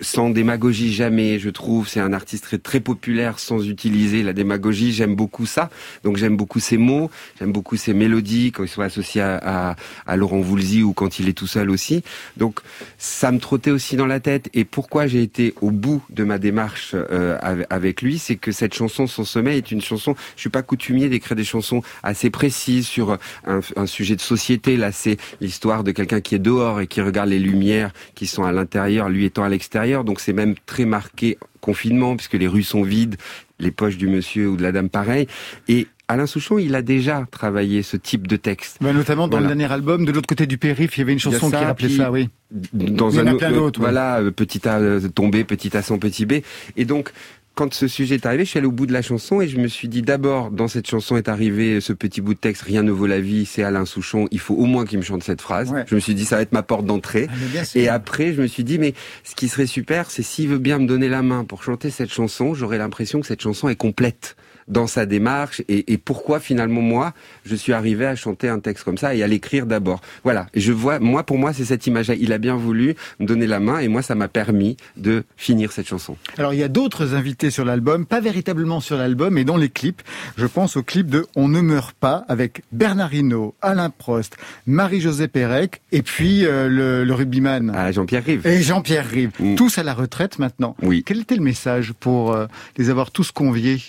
[0.01, 1.88] sans démagogie jamais, je trouve.
[1.88, 4.93] C'est un artiste très, très populaire sans utiliser la démagogie.
[4.93, 5.71] J'aime beaucoup ça.
[6.05, 10.16] Donc j'aime beaucoup ses mots, j'aime beaucoup ses mélodies quand il soit associé à, à,
[10.16, 12.03] Laurent Voulzy ou quand il est tout seul aussi.
[12.37, 12.61] Donc
[12.99, 14.51] ça me trottait aussi dans la tête.
[14.55, 17.38] Et pourquoi j'ai été au bout de ma démarche euh,
[17.71, 20.14] avec lui, c'est que cette chanson Son sommeil est une chanson.
[20.37, 24.77] Je suis pas coutumier d'écrire des chansons assez précises sur un, un sujet de société.
[24.77, 28.45] Là, c'est l'histoire de quelqu'un qui est dehors et qui regarde les lumières qui sont
[28.45, 29.69] à l'intérieur, lui étant à l'extérieur.
[30.04, 33.16] Donc c'est même très marqué confinement puisque les rues sont vides,
[33.59, 35.26] les poches du monsieur ou de la dame pareil.
[35.68, 38.78] Et Alain Souchon, il a déjà travaillé ce type de texte.
[38.80, 41.20] Bah, notamment dans le dernier album, de l'autre côté du périph', il y avait une
[41.20, 42.28] chanson qui rappelait ça, oui.
[42.72, 43.78] Dans il y en a plein d'autres.
[43.78, 46.40] Voilà, euh, petit A euh, tombé, petit A sans petit B.
[46.76, 47.12] Et donc,
[47.61, 49.59] quand ce sujet est arrivé, je suis allé au bout de la chanson et je
[49.59, 52.83] me suis dit d'abord, dans cette chanson est arrivé ce petit bout de texte, rien
[52.83, 55.42] ne vaut la vie, c'est Alain Souchon, il faut au moins qu'il me chante cette
[55.42, 55.70] phrase.
[55.87, 57.29] Je me suis dit, ça va être ma porte d'entrée.
[57.29, 58.94] Ah, et après, je me suis dit, mais
[59.25, 62.11] ce qui serait super, c'est s'il veut bien me donner la main pour chanter cette
[62.11, 64.37] chanson, j'aurais l'impression que cette chanson est complète
[64.68, 67.12] dans sa démarche et, et, pourquoi finalement moi
[67.44, 70.01] je suis arrivé à chanter un texte comme ça et à l'écrire d'abord.
[70.25, 72.14] Voilà, je vois moi pour moi c'est cette image-là.
[72.18, 75.73] Il a bien voulu me donner la main et moi ça m'a permis de finir
[75.73, 76.16] cette chanson.
[76.38, 79.68] Alors il y a d'autres invités sur l'album, pas véritablement sur l'album mais dans les
[79.68, 80.03] clips.
[80.37, 85.29] Je pense au clip de On ne meurt pas avec Bernard Hinault, Alain Prost, Marie-Josée
[85.29, 87.73] Pérec et puis euh, le, le rugbyman.
[87.75, 88.46] Ah, Jean-Pierre Rive.
[88.46, 89.33] Et Jean-Pierre Rive.
[89.38, 89.55] Mm.
[89.55, 90.77] Tous à la retraite maintenant.
[90.83, 91.03] Oui.
[91.05, 92.46] Quel était le message pour euh,
[92.77, 93.81] les avoir tous conviés?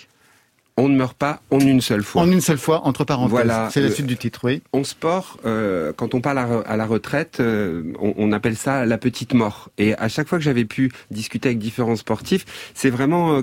[0.77, 2.21] On ne meurt pas en une seule fois.
[2.21, 3.31] En une seule fois, entre parenthèses.
[3.31, 4.61] Voilà, c'est la euh, suite du titre, oui.
[4.71, 9.33] En sport, euh, quand on parle à, la retraite, euh, on, appelle ça la petite
[9.33, 9.69] mort.
[9.77, 13.41] Et à chaque fois que j'avais pu discuter avec différents sportifs, c'est vraiment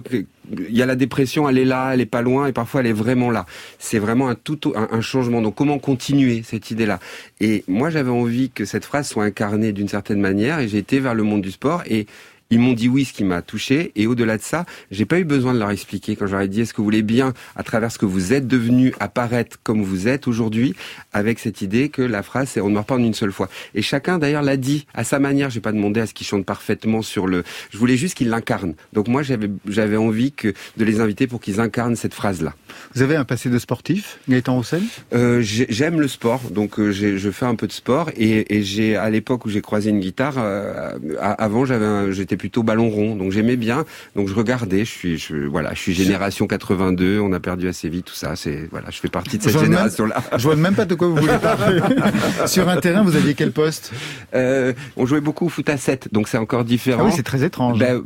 [0.51, 2.87] il y a la dépression, elle est là, elle est pas loin, et parfois elle
[2.87, 3.47] est vraiment là.
[3.79, 5.43] C'est vraiment un tout un, changement.
[5.43, 7.01] Donc comment continuer cette idée-là?
[7.41, 11.01] Et moi, j'avais envie que cette phrase soit incarnée d'une certaine manière, et j'ai été
[11.01, 12.07] vers le monde du sport et
[12.51, 13.93] ils m'ont dit oui, ce qui m'a touché.
[13.97, 16.73] Et au-delà de ça, j'ai pas eu besoin de leur expliquer quand j'aurais dit est-ce
[16.73, 20.27] que vous voulez bien, à travers ce que vous êtes devenu, apparaître comme vous êtes
[20.29, 20.75] aujourd'hui,
[21.13, 23.49] avec cette idée que la phrase c'est on ne meurt pas en une seule fois.
[23.75, 25.51] Et chacun d'ailleurs l'a dit à sa manière.
[25.51, 27.45] J'ai pas demandé à ce qu'ils chantent parfaitement sur le.
[27.71, 28.75] Je voulais juste qu'ils l'incarnent.
[28.93, 32.55] Donc moi j'avais j'avais envie que de les inviter pour qu'ils incarnent cette phrase là.
[32.95, 34.83] Vous avez un passé de sportif, Gaëtan Roussel?
[35.13, 38.97] Euh, J'aime le sport, donc euh, je fais un peu de sport et, et j'ai
[38.97, 43.33] à l'époque où j'ai croisé une guitare, euh, avant j'avais j'étais plutôt ballon rond, donc
[43.33, 43.85] j'aimais bien,
[44.17, 44.81] donc je regardais.
[44.81, 47.21] Je suis, je, voilà, je suis génération 82.
[47.21, 48.37] On a perdu assez vite tout ça.
[48.37, 50.23] C'est voilà, je fais partie de cette génération-là.
[50.37, 51.81] Je vois même pas de quoi vous voulez parler.
[52.47, 53.93] Sur un terrain, vous aviez quel poste?
[54.35, 57.03] Euh, On jouait beaucoup au foot à 7, donc c'est encore différent.
[57.03, 57.79] Ah oui, c'est très étrange.
[57.79, 58.03] Ben,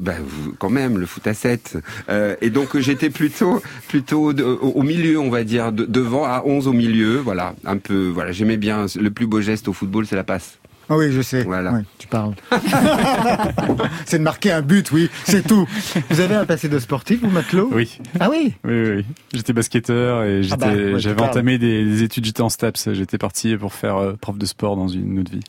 [0.58, 1.78] quand même, le foot à 7.
[2.08, 6.72] Euh, et donc j'étais plutôt, plutôt au, milieu, on va dire, devant à 11 au
[6.72, 7.18] milieu.
[7.18, 8.08] Voilà, un peu.
[8.08, 8.86] Voilà, j'aimais bien.
[8.98, 10.58] Le plus beau geste au football, c'est la passe.
[10.92, 11.44] Ah oui, je sais.
[11.44, 11.80] Voilà.
[11.96, 12.34] tu parles.
[14.04, 15.66] c'est de marquer un but, oui, c'est tout.
[16.10, 17.98] Vous avez un passé de sportif, vous, Matelot Oui.
[18.20, 19.04] Ah oui Oui, oui.
[19.32, 22.92] J'étais basketteur et ah bah, j'avais entamé des, études, j'étais en STAPS.
[22.92, 25.40] J'étais parti pour faire euh, prof de sport dans une autre vie,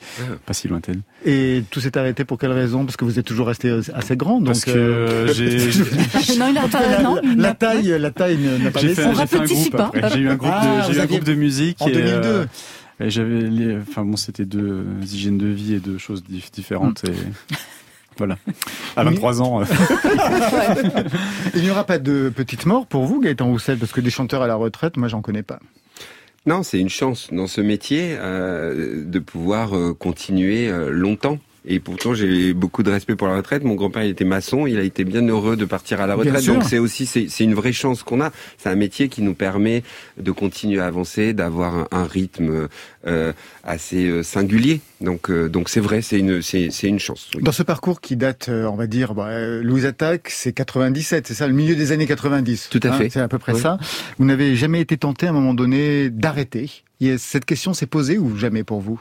[0.46, 1.02] pas si lointaine.
[1.26, 2.86] Et tout s'est arrêté pour quelle raison?
[2.86, 4.38] Parce que vous êtes toujours resté assez grand.
[4.38, 5.58] Donc Parce que euh, j'ai...
[6.40, 9.04] non, il a pas, non, la, taille, la taille n'a pas laissé.
[10.14, 11.82] J'ai eu un groupe, de, j'ai eu un groupe de musique.
[11.82, 12.48] En 2002
[13.00, 17.04] et j'avais, enfin bon, c'était deux hygiènes de vie et deux choses différentes.
[17.04, 17.12] Mm.
[17.12, 17.56] Et
[18.18, 18.38] voilà.
[18.96, 19.62] À 23 ans.
[19.62, 19.66] Euh.
[21.56, 24.42] Il n'y aura pas de petite mort pour vous, Gaëtan Roussel, parce que des chanteurs
[24.42, 25.60] à la retraite, moi, j'en connais pas.
[26.46, 31.40] Non, c'est une chance dans ce métier euh, de pouvoir euh, continuer euh, longtemps.
[31.66, 33.64] Et pourtant, j'ai beaucoup de respect pour la retraite.
[33.64, 34.68] Mon grand-père, il était maçon.
[34.68, 36.46] Il a été bien heureux de partir à la retraite.
[36.46, 38.32] Donc, c'est aussi, c'est une vraie chance qu'on a.
[38.58, 39.84] C'est un métier qui nous permet
[40.18, 42.68] de continuer à avancer, d'avoir un, rythme
[43.08, 44.82] euh, assez euh, singulier.
[45.00, 47.30] Donc, euh, donc c'est vrai, c'est une, c'est une chance.
[47.40, 51.48] Dans ce parcours qui date, on va dire, bah, Louise Attaque, c'est 97, c'est ça,
[51.48, 52.70] le milieu des années 90.
[52.70, 53.10] Tout à hein, fait.
[53.10, 53.78] C'est à peu près ça.
[54.20, 56.84] Vous n'avez jamais été tenté à un moment donné d'arrêter?
[57.18, 59.00] Cette question s'est posée ou jamais pour vous?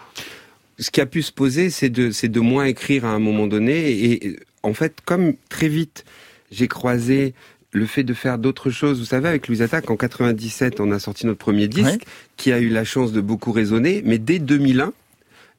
[0.82, 3.46] Ce qui a pu se poser, c'est de, c'est de moins écrire à un moment
[3.46, 3.90] donné.
[3.90, 6.04] Et, en fait, comme très vite,
[6.50, 7.34] j'ai croisé
[7.72, 8.98] le fait de faire d'autres choses.
[8.98, 12.02] Vous savez, avec Louise Attaque, en 97, on a sorti notre premier disque,
[12.36, 14.02] qui a eu la chance de beaucoup résonner.
[14.04, 14.92] Mais dès 2001,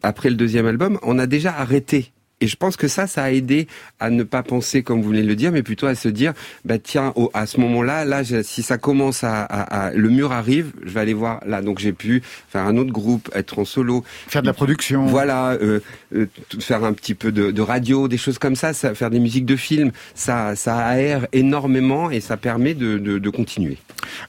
[0.04, 2.13] après le deuxième album, on a déjà arrêté
[2.44, 3.68] et je pense que ça, ça a aidé
[4.02, 6.34] à ne pas penser comme vous venez de le dire, mais plutôt à se dire,
[6.66, 11.00] bah tiens, à ce moment-là, là, si ça commence à, le mur arrive, je vais
[11.00, 11.62] aller voir là.
[11.62, 15.52] Donc j'ai pu faire un autre groupe, être en solo, faire de la production, voilà,
[15.52, 15.80] euh,
[16.14, 16.26] euh,
[16.60, 19.56] faire un petit peu de, radio, des choses comme ça, ça, faire des musiques de
[19.56, 23.78] films, ça, ça aère énormément et ça permet de, de, continuer.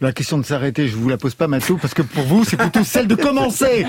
[0.01, 2.57] La question de s'arrêter, je vous la pose pas, Mathieu, parce que pour vous, c'est
[2.57, 3.85] plutôt celle de commencer.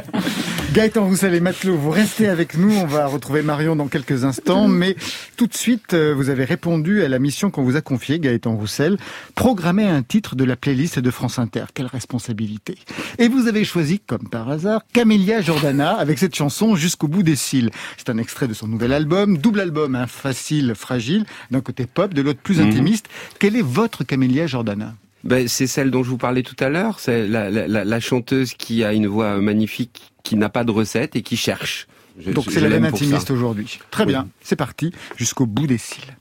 [0.72, 2.74] Gaëtan Roussel et Matelot, vous restez avec nous.
[2.74, 4.68] On va retrouver Marion dans quelques instants.
[4.68, 4.96] Mais
[5.36, 8.54] tout de suite, euh, vous avez répondu à la mission qu'on vous a confiée, Gaëtan
[8.54, 8.98] Roussel.
[9.34, 11.64] Programmer un titre de la playlist de France Inter.
[11.74, 12.76] Quelle responsabilité.
[13.18, 17.36] Et vous avez choisi, comme par hasard, Camélia Jordana avec cette chanson Jusqu'au bout des
[17.36, 17.70] cils.
[17.96, 22.14] C'est un extrait de son nouvel album, double album, hein, facile, fragile, d'un côté pop,
[22.14, 22.68] de l'autre plus mhm.
[22.68, 23.08] intimiste.
[23.38, 24.94] Quelle est votre Camélia Jordana
[25.24, 27.00] ben, c'est celle dont je vous parlais tout à l'heure.
[27.00, 31.16] C'est la, la, la, chanteuse qui a une voix magnifique, qui n'a pas de recette
[31.16, 31.86] et qui cherche.
[32.16, 33.78] Donc c'est la même intimiste aujourd'hui.
[33.90, 36.16] Très bien, c'est parti, jusqu'au bout des cils.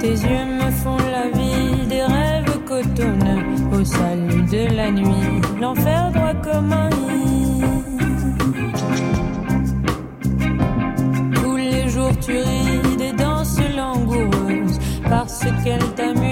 [0.00, 5.33] Tes yeux me font la vie des rêves cotonneux au salut de la nuit,
[15.14, 16.23] frase que él también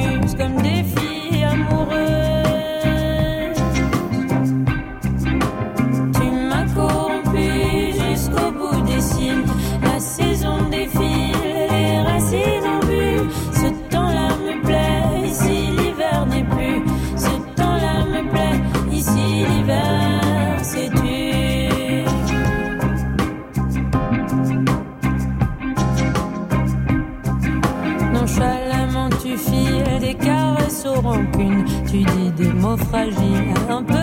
[32.76, 34.01] fragiles, un peu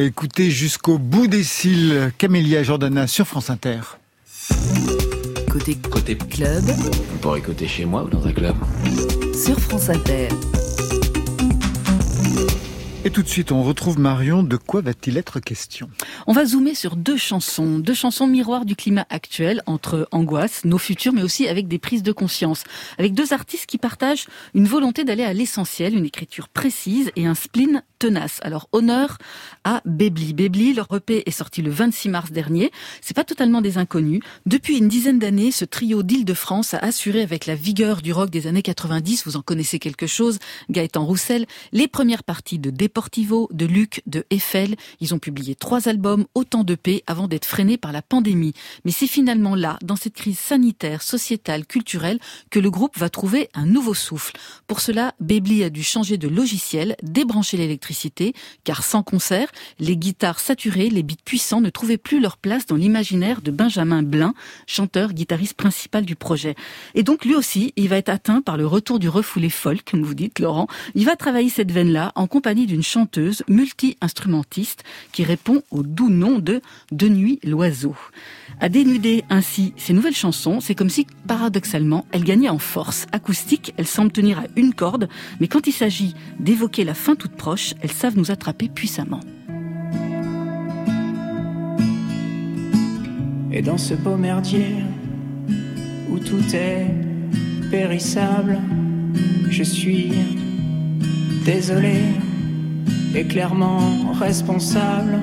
[0.00, 3.80] écouter jusqu'au bout des cils Camélia Jordana sur France Inter.
[5.50, 6.64] Côté, côté club.
[7.14, 8.56] On pourrait écouter chez moi ou dans un club.
[9.34, 10.28] Sur France Inter.
[13.06, 14.42] Et tout de suite, on retrouve Marion.
[14.42, 15.90] De quoi va-t-il être question?
[16.26, 20.78] On va zoomer sur deux chansons, deux chansons miroirs du climat actuel, entre angoisse, nos
[20.78, 22.64] futurs, mais aussi avec des prises de conscience,
[22.96, 27.34] avec deux artistes qui partagent une volonté d'aller à l'essentiel, une écriture précise et un
[27.34, 28.40] spleen tenace.
[28.42, 29.18] Alors honneur
[29.64, 30.32] à Bebli.
[30.32, 32.72] Bebli, leur EP est sorti le 26 mars dernier.
[33.02, 34.22] C'est pas totalement des inconnus.
[34.46, 38.46] Depuis une dizaine d'années, ce trio d'Île-de-France a assuré avec la vigueur du rock des
[38.46, 40.38] années 90, vous en connaissez quelque chose,
[40.70, 44.76] Gaëtan Roussel, les premières parties de Portivo, de Luc, de Eiffel.
[45.00, 48.54] Ils ont publié trois albums, autant de paix, avant d'être freinés par la pandémie.
[48.84, 53.50] Mais c'est finalement là, dans cette crise sanitaire, sociétale, culturelle, que le groupe va trouver
[53.52, 54.36] un nouveau souffle.
[54.66, 60.38] Pour cela, Bebli a dû changer de logiciel, débrancher l'électricité, car sans concert, les guitares
[60.38, 64.34] saturées, les beats puissants ne trouvaient plus leur place dans l'imaginaire de Benjamin Blin,
[64.66, 66.54] chanteur, guitariste principal du projet.
[66.94, 70.04] Et donc lui aussi, il va être atteint par le retour du refoulé folk, comme
[70.04, 70.68] vous dites, Laurent.
[70.94, 76.38] Il va travailler cette veine-là en compagnie d'une chanteuse multi-instrumentiste qui répond au doux nom
[76.38, 76.60] de
[76.92, 77.96] De Nuit l'Oiseau.
[78.60, 83.06] À dénuder ainsi ses nouvelles chansons, c'est comme si, paradoxalement, elle gagnait en force.
[83.12, 85.08] Acoustique, elle semble tenir à une corde,
[85.40, 89.20] mais quand il s'agit d'évoquer la fin toute proche, elles savent nous attraper puissamment.
[93.52, 94.76] Et dans ce beau merdier
[96.10, 96.86] où tout est
[97.70, 98.58] périssable,
[99.48, 100.12] je suis
[101.44, 102.00] désolé
[103.14, 105.18] et clairement responsable.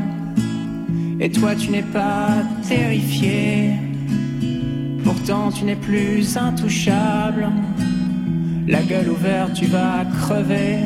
[1.20, 2.30] Et toi tu n'es pas
[2.68, 3.74] terrifié,
[5.04, 7.50] pourtant tu n'es plus intouchable.
[8.68, 10.78] La gueule ouverte, tu vas crever,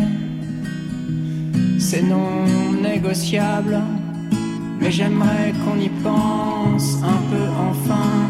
[1.77, 2.45] c'est non
[2.81, 3.79] négociable.
[4.79, 8.29] Mais j'aimerais qu'on y pense un peu enfin.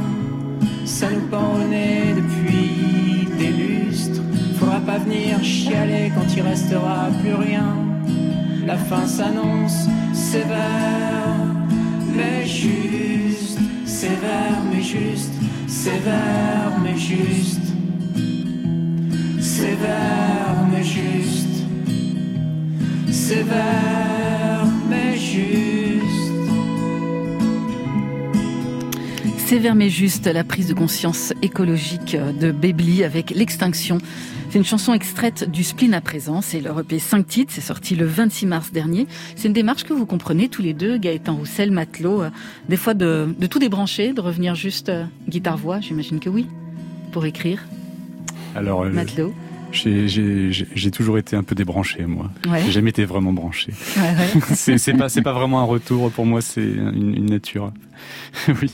[0.86, 4.22] Ça nous pend au nez depuis des lustres.
[4.60, 7.95] Faudra pas venir chialer quand il restera plus rien.
[8.66, 11.56] La fin s'annonce sévère,
[12.16, 13.60] mais juste.
[13.86, 15.34] Sévère, mais juste.
[15.68, 17.62] Sévère, mais juste.
[19.40, 21.64] Sévère, mais juste.
[23.12, 25.56] Sévère, mais juste.
[29.46, 34.00] Sévère mais juste, la prise de conscience écologique de Bébli avec l'extinction.
[34.56, 37.94] C'est une chanson extraite du Spleen à présent, c'est leur EP 5 titres, c'est sorti
[37.94, 39.06] le 26 mars dernier.
[39.36, 42.30] C'est une démarche que vous comprenez tous les deux, Gaëtan Roussel, Matelot, euh,
[42.70, 46.48] des fois de, de tout débrancher, de revenir juste euh, guitare-voix, j'imagine que oui,
[47.12, 47.66] pour écrire.
[48.56, 49.34] Alors, euh, Matelot.
[49.74, 52.32] J'ai- toujours été un peu débranché, moi.
[52.48, 52.62] Ouais.
[52.64, 53.74] J'ai jamais été vraiment branché.
[53.98, 54.78] Ouais, ouais.
[54.80, 57.74] c'est pas, vraiment un retour pour moi, c'est une, une nature.
[58.62, 58.72] oui.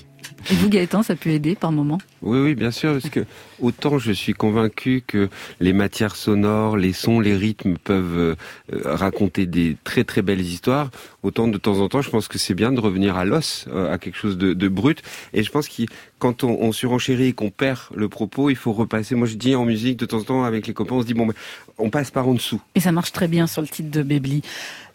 [0.50, 3.26] Et vous, Gaëtan, ça peut aider par moment Oui, oui, bien sûr, parce que
[3.62, 8.36] autant je suis convaincu que les matières sonores, les sons, les rythmes peuvent euh,
[8.84, 10.90] raconter des très très belles histoires,
[11.22, 13.94] autant de temps en temps, je pense que c'est bien de revenir à l'os, euh,
[13.94, 15.04] à quelque chose de, de brut.
[15.34, 15.84] Et je pense que
[16.18, 19.14] quand on, on surenchérit et qu'on perd le propos, il faut repasser.
[19.14, 21.14] Moi, je dis en musique de temps en temps avec les copains, on se dit
[21.14, 21.30] bon,
[21.78, 22.62] on passe par en dessous.
[22.74, 24.42] Et ça marche très bien sur le titre de Bébli.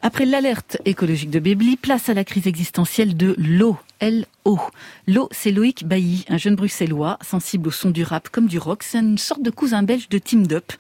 [0.03, 3.77] Après l'alerte écologique de Bébli, place à la crise existentielle de l'eau.
[4.01, 4.59] L-O.
[5.07, 8.83] L'eau, c'est Loïc Bailly, un jeune bruxellois, sensible au son du rap comme du rock.
[8.83, 10.73] C'est une sorte de cousin belge de Team Up.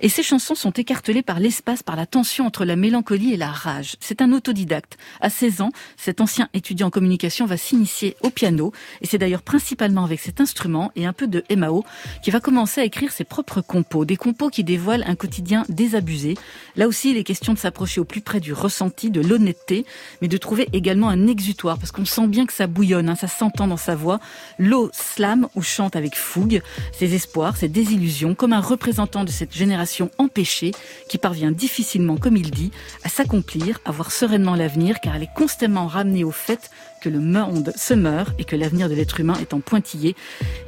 [0.00, 3.50] Et ses chansons sont écartelées par l'espace, par la tension entre la mélancolie et la
[3.50, 3.96] rage.
[4.00, 4.98] C'est un autodidacte.
[5.20, 8.72] À 16 ans, cet ancien étudiant en communication va s'initier au piano.
[9.00, 11.84] Et c'est d'ailleurs principalement avec cet instrument et un peu de MAO
[12.22, 14.04] qu'il va commencer à écrire ses propres compos.
[14.04, 16.34] Des compos qui dévoilent un quotidien désabusé.
[16.74, 19.86] Là aussi, il est question de s'approcher au plus près du ressenti, de l'honnêteté,
[20.20, 23.28] mais de trouver également un exutoire, parce qu'on sent bien que ça bouillonne, hein, ça
[23.28, 24.18] s'entend dans sa voix.
[24.58, 29.54] L'eau slame ou chante avec fougue ses espoirs, ses désillusions, comme un représentant de cette
[29.54, 30.72] génération empêchée
[31.08, 32.70] qui parvient difficilement, comme il dit,
[33.04, 36.70] à s'accomplir, à voir sereinement l'avenir, car elle est constamment ramenée au fait
[37.02, 40.16] que le monde se meurt et que l'avenir de l'être humain est en pointillé.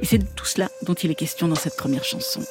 [0.01, 2.41] Et c'est de tout cela dont il est question dans cette première chanson.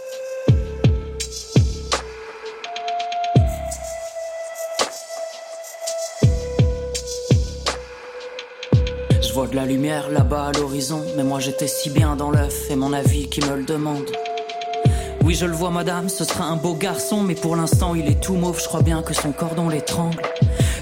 [9.39, 12.75] Vois de la lumière là-bas à l'horizon, mais moi j'étais si bien dans l'œuf et
[12.75, 14.11] mon avis qui me le demande.
[15.23, 18.21] Oui, je le vois, madame, ce sera un beau garçon, mais pour l'instant il est
[18.21, 20.21] tout mauve, je crois bien que son cordon l'étrangle.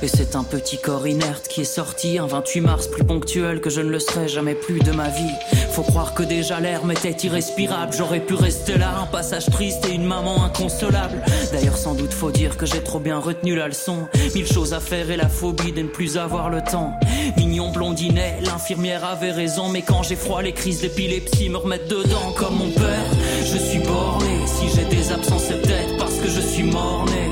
[0.01, 3.69] Et c'est un petit corps inerte qui est sorti un 28 mars plus ponctuel que
[3.69, 5.35] je ne le serai jamais plus de ma vie.
[5.77, 9.93] Faut croire que déjà l'air m'était irrespirable, j'aurais pu rester là, un passage triste et
[9.93, 11.23] une maman inconsolable.
[11.53, 14.09] D'ailleurs, sans doute faut dire que j'ai trop bien retenu la leçon.
[14.35, 16.95] Mille choses à faire et la phobie de ne plus avoir le temps.
[17.37, 22.33] Mignon blondinet, l'infirmière avait raison, mais quand j'ai froid, les crises d'épilepsie me remettent dedans
[22.39, 23.05] comme mon père.
[23.45, 27.29] Je suis borné, si j'ai des absences, c'est peut-être parce que je suis mort-né.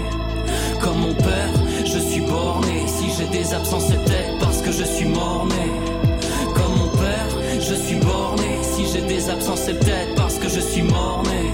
[0.83, 1.49] Comme mon père,
[1.87, 2.83] je suis borné.
[2.89, 5.94] Si j'ai des absences, c'est peut-être parce que je suis mort-né.
[7.69, 8.59] Je suis borné.
[8.63, 11.51] Si j'ai des absences, c'est peut-être parce que je suis mort-né.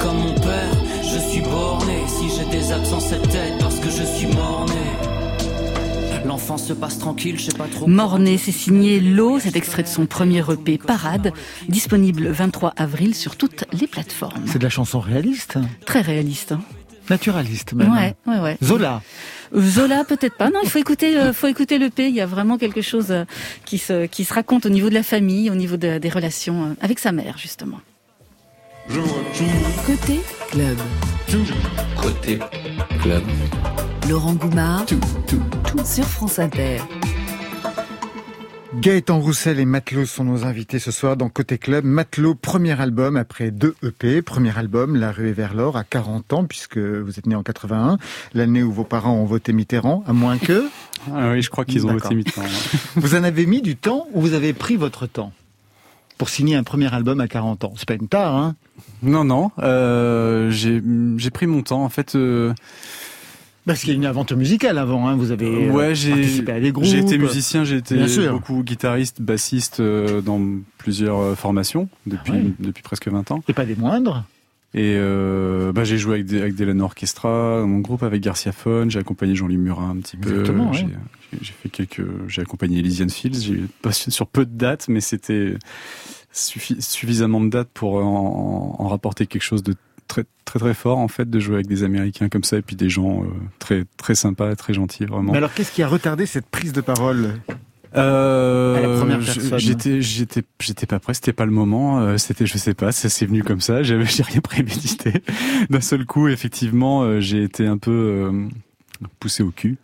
[0.00, 0.70] Comme mon père,
[1.02, 2.02] je suis borné.
[2.06, 4.74] Si j'ai des absences, c'est peut-être parce que je suis mort-né.
[6.24, 7.86] L'enfant se passe tranquille, je sais pas trop.
[7.88, 11.32] Mornay, c'est signé L'eau, cet extrait de son premier EP Parade,
[11.68, 14.44] disponible le 23 avril sur toutes les plateformes.
[14.46, 16.52] C'est de la chanson réaliste, Très réaliste.
[16.52, 16.60] hein.
[17.10, 17.90] naturaliste même.
[17.92, 18.56] Ouais, ouais, ouais.
[18.62, 19.02] Zola.
[19.56, 20.50] Zola peut-être pas.
[20.50, 22.08] Non, il faut écouter, euh, faut écouter le P.
[22.08, 23.24] Il y a vraiment quelque chose euh,
[23.64, 26.64] qui se, qui se raconte au niveau de la famille, au niveau de- des relations
[26.64, 27.80] euh, avec sa mère justement.
[29.86, 30.78] Côté club.
[32.00, 32.38] Côté
[33.00, 33.22] club.
[34.08, 34.84] Laurent Goumard.
[35.84, 36.78] Sur France Inter.
[38.80, 41.84] Gaëtan Roussel et Matelot sont nos invités ce soir dans Côté Club.
[41.84, 44.22] Matelot, premier album après deux EP.
[44.22, 47.42] Premier album, La rue est vers l'or, à 40 ans, puisque vous êtes né en
[47.42, 47.98] 81,
[48.32, 50.64] l'année où vos parents ont voté Mitterrand, à moins que...
[51.12, 52.46] Ah oui, je crois qu'ils ont voté Mitterrand.
[52.94, 55.32] Vous en avez mis du temps ou vous avez pris votre temps
[56.16, 57.74] pour signer un premier album à 40 ans?
[57.76, 58.54] C'est pas une tare, hein
[59.02, 60.80] Non, non, euh, j'ai
[61.16, 61.82] j'ai pris mon temps.
[61.82, 62.54] En fait, euh,
[63.66, 65.14] Parce qu'il y a une aventure musicale avant, hein.
[65.14, 66.84] vous avez euh, ouais, j'ai, participé à des groupes.
[66.84, 67.96] J'ai été musicien, j'ai été
[68.28, 70.40] beaucoup guitariste, bassiste euh, dans
[70.78, 73.42] plusieurs euh, formations depuis, ah depuis presque 20 ans.
[73.48, 74.24] Et pas des moindres
[74.74, 78.52] et euh, bah, j'ai joué avec, des, avec Dylan Orchestra, dans mon groupe avec Garcia
[78.52, 80.44] Fon, j'ai accompagné Jean-Louis Murin un petit peu.
[80.72, 80.86] J'ai,
[81.42, 85.58] j'ai fait quelques, j'ai accompagné Elysian Fields, j'ai pas sur peu de dates, mais c'était
[86.32, 89.74] suffisamment de dates pour en, en rapporter quelque chose de
[90.12, 92.76] très très très fort en fait de jouer avec des Américains comme ça et puis
[92.76, 93.26] des gens euh,
[93.58, 95.32] très très sympas, très gentils vraiment.
[95.32, 97.34] Mais alors qu'est-ce qui a retardé cette prise de parole?
[97.94, 99.20] Euh,
[99.58, 101.14] j'étais, j'étais, j'étais pas prêt.
[101.14, 102.00] C'était pas le moment.
[102.00, 102.90] Euh, c'était, je sais pas.
[102.90, 103.82] Ça s'est venu comme ça.
[103.82, 105.12] J'avais, j'ai rien prémédité.
[105.70, 108.30] D'un seul coup, effectivement, euh, j'ai été un peu
[109.20, 109.76] poussé au cul.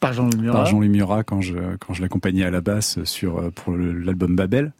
[0.00, 3.50] Par Jean Louis Par Jean Murat quand je quand je l'accompagnais à la basse sur
[3.52, 4.72] pour l'album Babel.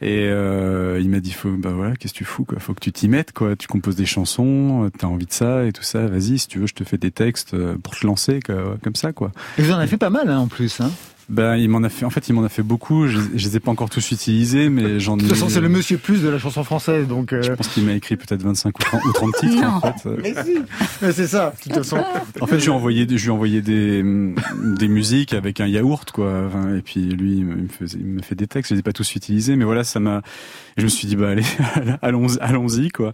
[0.00, 2.60] Et euh, il m'a dit faut bah voilà qu'est-ce que tu fous quoi?
[2.60, 3.56] Faut que tu t'y mettes quoi.
[3.56, 6.06] Tu composes des chansons t'as envie de ça et tout ça.
[6.06, 8.94] Vas-y si tu veux je te fais des textes euh, pour te lancer quoi, comme
[8.94, 9.32] ça quoi.
[9.58, 10.90] Et vous en avez fait pas mal hein, en plus hein
[11.28, 12.06] ben, il m'en a fait.
[12.06, 13.06] En fait, il m'en a fait beaucoup.
[13.06, 15.22] Je, je les ai pas encore tous utilisés, mais j'en ai.
[15.22, 17.32] De toute façon, c'est le Monsieur Plus de la chanson française, donc.
[17.34, 17.42] Euh...
[17.42, 19.64] Je pense qu'il m'a écrit peut-être 25 ou 30, ou 30 titres.
[19.84, 20.08] en fait.
[20.22, 20.58] Mais si.
[21.02, 21.52] Mais c'est ça.
[21.56, 22.02] De toute façon.
[22.40, 24.02] En fait, je lui ai envoyé, je lui ai envoyé des
[24.78, 26.46] des musiques avec un yaourt, quoi.
[26.46, 28.70] Enfin, et puis lui, il me faisait, il me fait des textes.
[28.70, 30.22] Je les ai pas tous utilisés, mais voilà, ça m'a.
[30.78, 31.44] Je me suis dit, bah allez,
[32.02, 33.12] allons, allons-y, quoi.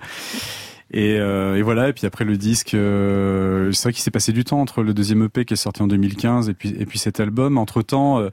[0.92, 1.88] Et, euh, et, voilà.
[1.88, 4.94] Et puis après le disque, euh, c'est vrai qu'il s'est passé du temps entre le
[4.94, 7.58] deuxième EP qui est sorti en 2015 et puis et puis cet album.
[7.58, 8.30] Entre temps, euh,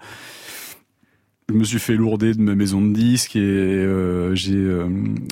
[1.50, 4.88] je me suis fait lourder de ma maison de disques et euh, j'ai euh,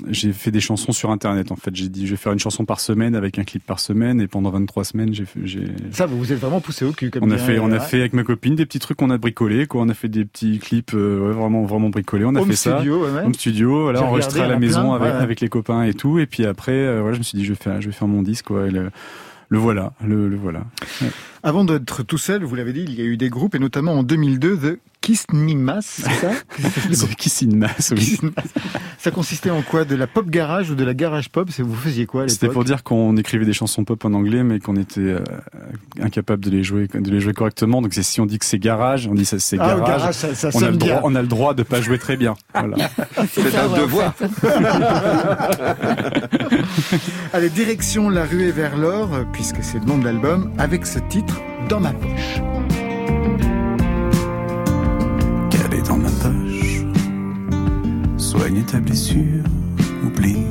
[0.10, 1.74] j'ai fait des chansons sur internet en fait.
[1.76, 4.28] J'ai dit je vais faire une chanson par semaine avec un clip par semaine et
[4.28, 7.32] pendant 23 semaines j'ai j'ai ça vous vous êtes vraiment poussé au cul comme on
[7.32, 9.82] a fait on a fait avec ma copine des petits trucs qu'on a bricolé quoi.
[9.82, 12.26] On a fait des petits clips euh, vraiment vraiment bricolés.
[12.26, 15.42] On a fait studio, ça ouais, home studio voilà enregistré à la maison avec, avec
[15.42, 16.20] les copains et tout.
[16.20, 18.24] Et puis après voilà je me suis dit je vais faire je vais faire mon
[18.24, 18.90] disque quoi et le,
[19.50, 20.64] le voilà, le, le voilà.
[21.42, 23.94] Avant d'être tout seul, vous l'avez dit, il y a eu des groupes, et notamment
[23.94, 28.20] en 2002, The Kiss Mas, c'est ça The Kiss Mas, oui.
[28.98, 29.86] Ça consistait en quoi?
[29.86, 31.50] De la pop garage ou de la garage pop?
[31.58, 34.76] Vous faisiez quoi C'était pour dire qu'on écrivait des chansons pop en anglais, mais qu'on
[34.76, 35.20] était euh,
[36.02, 37.82] incapable de les jouer, de les jouer correctement.
[37.82, 40.14] Donc si on dit que c'est garage, on dit ça c'est ah, garage.
[40.14, 40.96] ça, ça on, a le bien.
[40.96, 42.36] droit, on a le droit de pas jouer très bien.
[42.54, 42.90] Voilà.
[43.32, 44.14] c'est un devoir.
[47.34, 51.40] Allez, direction la ruée vers l'or, puisque c'est le nom de l'album, avec ce titre
[51.70, 52.42] dans ma poche.
[58.40, 59.44] Soigne ta blessure,
[60.02, 60.48] oublie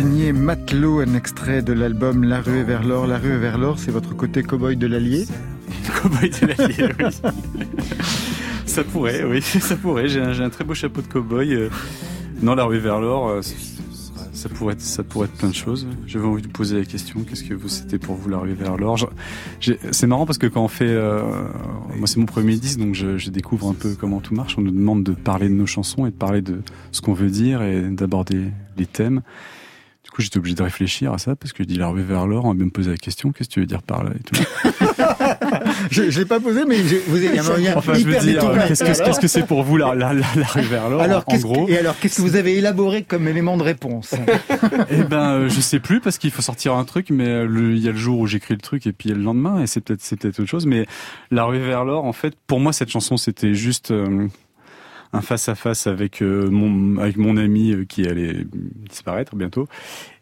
[0.00, 3.06] signé Matelot, un extrait de l'album La ruée vers l'or.
[3.06, 5.26] La ruée vers l'or, c'est votre côté cow-boy de l'Allier
[6.02, 7.64] Cowboy de l'Allier, oui.
[8.64, 10.08] Ça pourrait, oui, ça pourrait.
[10.08, 11.52] J'ai un, un très beau chapeau de cow-boy.
[11.52, 11.68] euh.
[12.40, 13.42] Non, la rue vers l'or, euh,
[14.32, 15.86] ça pourrait être, ça pourrait être plein de choses.
[16.06, 17.20] J'avais envie de poser la question.
[17.28, 18.96] Qu'est-ce que vous, c'était pour vous la rue vers l'or?
[19.90, 21.22] C'est marrant parce que quand on fait, euh,
[21.98, 24.54] moi c'est mon premier disque, donc je, je découvre un peu comment tout marche.
[24.56, 27.28] On nous demande de parler de nos chansons et de parler de ce qu'on veut
[27.30, 28.46] dire et d'aborder
[28.78, 29.20] les thèmes.
[30.10, 32.26] Du coup, j'étais obligé de réfléchir à ça parce que je dis la rue vers
[32.26, 34.22] l'or, on va me poser la question, qu'est-ce que tu veux dire par là et
[34.24, 34.42] tout.
[35.92, 38.82] je ne l'ai pas posé, mais je, vous avez un Enfin, je veux dire, qu'est-ce
[38.82, 41.36] que qu'est-ce que c'est pour vous la, la, la, la rue vers l'or alors, en
[41.36, 44.14] gros Et alors, qu'est-ce que vous avez élaboré comme élément de réponse?
[44.90, 47.78] Eh ben, euh, je sais plus parce qu'il faut sortir un truc, mais euh, il
[47.78, 49.62] y a le jour où j'écris le truc et puis il y a le lendemain
[49.62, 50.66] et c'est peut-être c'est peut-être autre chose.
[50.66, 50.86] Mais
[51.30, 54.26] la rue vers l'or, en fait, pour moi, cette chanson, c'était juste euh,
[55.12, 58.46] un face à face avec euh, mon avec mon ami euh, qui allait
[58.88, 59.66] disparaître bientôt.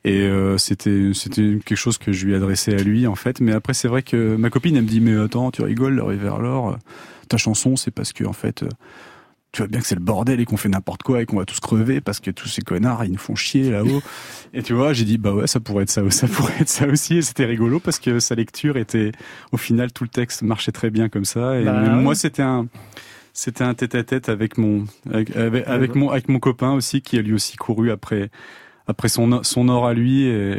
[0.05, 3.41] Et euh, c'était c'était quelque chose que je lui adressais à lui en fait.
[3.41, 6.16] Mais après, c'est vrai que ma copine elle me dit mais attends, tu rigoles, rue
[6.16, 6.78] vers l'or,
[7.28, 8.64] ta chanson, c'est parce que en fait.
[9.53, 11.47] tu vois bien que c'est le bordel et qu'on fait n'importe quoi et qu'on va
[11.47, 14.03] tous crever parce que tous ces connards ils nous font chier là-haut.
[14.55, 16.86] et tu vois, j'ai dit bah ouais, ça pourrait être ça, ça pourrait être ça
[16.86, 17.18] aussi.
[17.18, 19.12] Et c'était rigolo parce que sa lecture était,
[19.53, 21.61] au final, tout le texte marchait très bien comme ça.
[21.61, 21.91] Et Bah ouais.
[21.91, 22.66] moi, c'était un,
[23.39, 27.57] c'était un tête-à-tête avec mon, avec, mon, avec mon copain aussi qui a lui aussi
[27.57, 28.30] couru après,
[28.89, 30.24] après son, son or à lui.
[30.24, 30.57] Et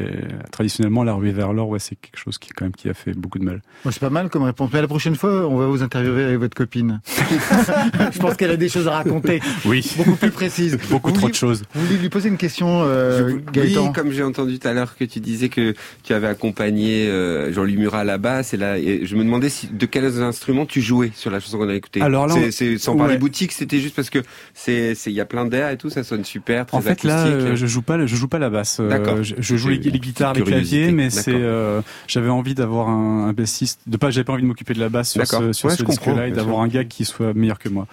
[0.51, 3.13] traditionnellement, la rue vers l'or, ouais, c'est quelque chose qui quand même qui a fait
[3.13, 3.61] beaucoup de mal.
[3.83, 4.69] Bon, c'est pas mal comme réponse.
[4.73, 7.01] Mais la prochaine fois, on va vous interviewer avec votre copine.
[8.13, 9.41] je pense qu'elle a des choses à raconter.
[9.65, 9.85] Oui.
[9.97, 10.77] Beaucoup plus précises.
[10.89, 11.63] Beaucoup Vous trop de choses.
[11.73, 14.95] Vous voulez lui poser une question, euh, Gaëtan Oui, comme j'ai entendu tout à l'heure
[14.95, 15.73] que tu disais que
[16.03, 19.49] tu avais accompagné euh, Jean-Louis Murat à la basse, et là, et je me demandais
[19.49, 22.01] si, de quels instruments tu jouais sur la chanson qu'on a écoutée.
[22.01, 23.19] Alors là, c'est, on- c'est- sans parler ouais.
[23.19, 24.19] boutique, c'était juste parce que
[24.53, 27.03] c'est, c'est, il y a plein d'air et tout, ça sonne super, très En fait,
[27.03, 28.79] là, euh, je joue pas, je joue pas la basse.
[28.79, 29.23] Euh, D'accord.
[29.23, 33.33] Je, je joue les, guitares, les claviers, mais c'est, euh, j'avais envie d'avoir un, un
[33.33, 33.79] bassiste.
[33.87, 35.41] De pas, j'avais pas envie de m'occuper de la basse sur D'accord.
[35.41, 37.87] ce, sur Ouais, ce je disque-là et d'avoir un gars qui soit meilleur que moi.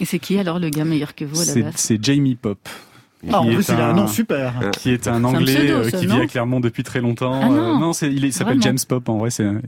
[0.00, 2.36] Et c'est qui alors le gars meilleur que vous à la C'est, base c'est Jamie
[2.36, 2.58] Pop.
[3.32, 4.54] Ah, en plus, est il a un un- nom super.
[4.78, 7.00] Qui est un un anglais pseudo, euh, ça, qui non vit à Clermont depuis très
[7.00, 7.40] longtemps.
[7.42, 7.92] Ah Euh, non.
[7.92, 9.30] c'est, il, s'appelle James Pop en vrai.
[9.30, 9.60] C'est, un-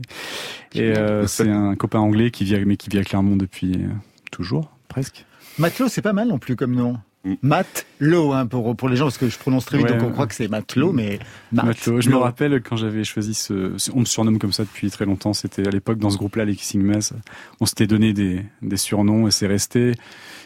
[0.73, 3.73] et euh, c'est un copain anglais qui vit, à- mais qui vit à Clermont depuis
[3.73, 3.87] euh,
[4.31, 5.25] toujours, presque.
[5.57, 6.95] Matelot, c'est pas mal non plus comme nom.
[7.23, 7.33] Mm.
[7.43, 10.11] Matelot, hein, pour, pour les gens, parce que je prononce très vite, Ouais, donc on
[10.11, 11.19] croit que c'est Matelot, mais
[11.51, 12.01] Mat- Matelot.
[12.01, 15.05] Je me rappelle quand j'avais choisi ce, ce- on me surnomme comme ça depuis très
[15.05, 15.33] longtemps.
[15.33, 17.13] C'était à l'époque dans ce groupe-là, les Kissing Mess.
[17.59, 19.93] On s'était donné des, des surnoms et c'est resté.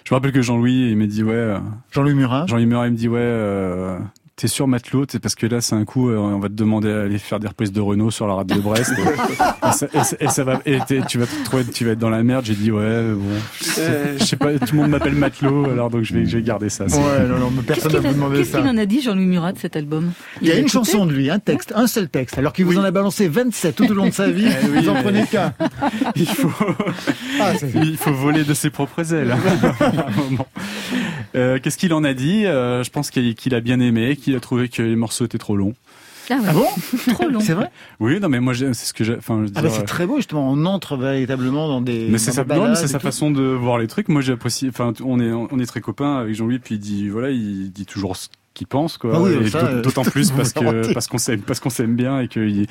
[0.03, 1.33] Je me rappelle que Jean-Louis, il m'a dit ouais.
[1.33, 1.59] euh,
[1.91, 2.45] Jean-Louis Murat.
[2.47, 3.19] Jean-Louis Murat, il me dit ouais.
[3.21, 3.97] euh,
[4.37, 6.89] T'es sûr Matelot C'est parce que là c'est un coup euh, on va te demander
[6.91, 9.01] d'aller faire des reprises de Renault sur la radio de Brest et,
[9.67, 11.91] et ça, et ça- et ça va et t'es- tu vas te trouver tu vas
[11.93, 12.43] être dans la merde.
[12.45, 13.29] J'ai dit ouais bon
[14.19, 16.67] je sais pas tout le monde m'appelle Matelot alors donc je vais je vais garder
[16.67, 16.83] ça.
[16.83, 18.59] Ouais, non, non, Qu'est-ce personne qu'il n'a demandé qu'est-ce ça.
[18.59, 20.11] qu'il en a dit, Jean-Louis Murat, de cet album?
[20.41, 22.77] Il y a une chanson de lui, un texte, un seul texte, alors qu'il vous
[22.77, 25.23] en a balancé 27 tout au long de sa vie, Eh oui, vous en prenez
[25.25, 25.53] qu'un.
[26.17, 26.51] Il faut
[27.39, 29.31] Ah, c'est- il faut voler de ses propres ailes.
[29.31, 30.47] à un moment.
[31.35, 32.45] Euh, Qu'est-ce qu'il en a dit?
[32.45, 35.37] Euh, Je pense qu'il qu'il a bien aimé, qu'il a trouvé que les morceaux étaient
[35.37, 35.73] trop longs.
[36.29, 36.41] Ah, ouais.
[36.47, 36.65] Ah bon
[37.13, 37.39] Trop long.
[37.39, 37.69] C'est vrai
[37.99, 39.15] Oui, non, mais moi, c'est ce que j'ai.
[39.15, 42.07] Enfin, Ah bah c'est très beau justement, on entre véritablement dans des.
[42.09, 44.09] mais c'est sa, non, mais c'est façon de voir les trucs.
[44.09, 44.67] Moi, j'apprécie.
[44.69, 47.85] Enfin, on est, on est très copains avec Jean-Louis, puis il dit, voilà, il dit
[47.85, 49.11] toujours ce qu'il pense, quoi.
[49.13, 52.65] Ah oui, euh, d'autant plus que parce qu'on s'aime, parce qu'on s'aime bien et qu'il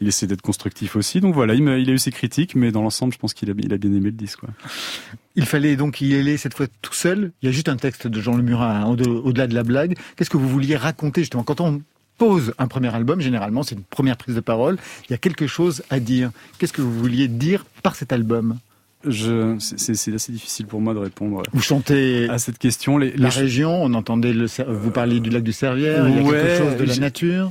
[0.00, 1.20] il essaie d'être constructif aussi.
[1.20, 3.72] Donc voilà, il, a eu ses critiques, mais dans l'ensemble, je pense qu'il a, il
[3.72, 4.40] a bien aimé le disque.
[4.40, 4.50] Quoi.
[5.36, 7.32] Il fallait donc y aller cette fois tout seul.
[7.42, 8.94] Il y a juste un texte de Jean Le Murat hein, au-
[9.26, 9.96] au-delà de la blague.
[10.16, 11.42] Qu'est-ce que vous vouliez raconter justement?
[11.42, 11.82] Quand on
[12.16, 14.76] pose un premier album Généralement, c'est une première prise de parole.
[15.08, 16.30] Il y a quelque chose à dire.
[16.58, 18.58] Qu'est-ce que vous vouliez dire par cet album?
[19.06, 22.98] Je, c'est- assez difficile pour moi de répondre Vous chantez à cette question.
[22.98, 23.80] Les, la région.
[23.84, 24.46] On entendait le.
[24.68, 26.08] Vous parliez du lac du Servière.
[26.08, 27.50] Il y a Ouais, quelque chose de la nature.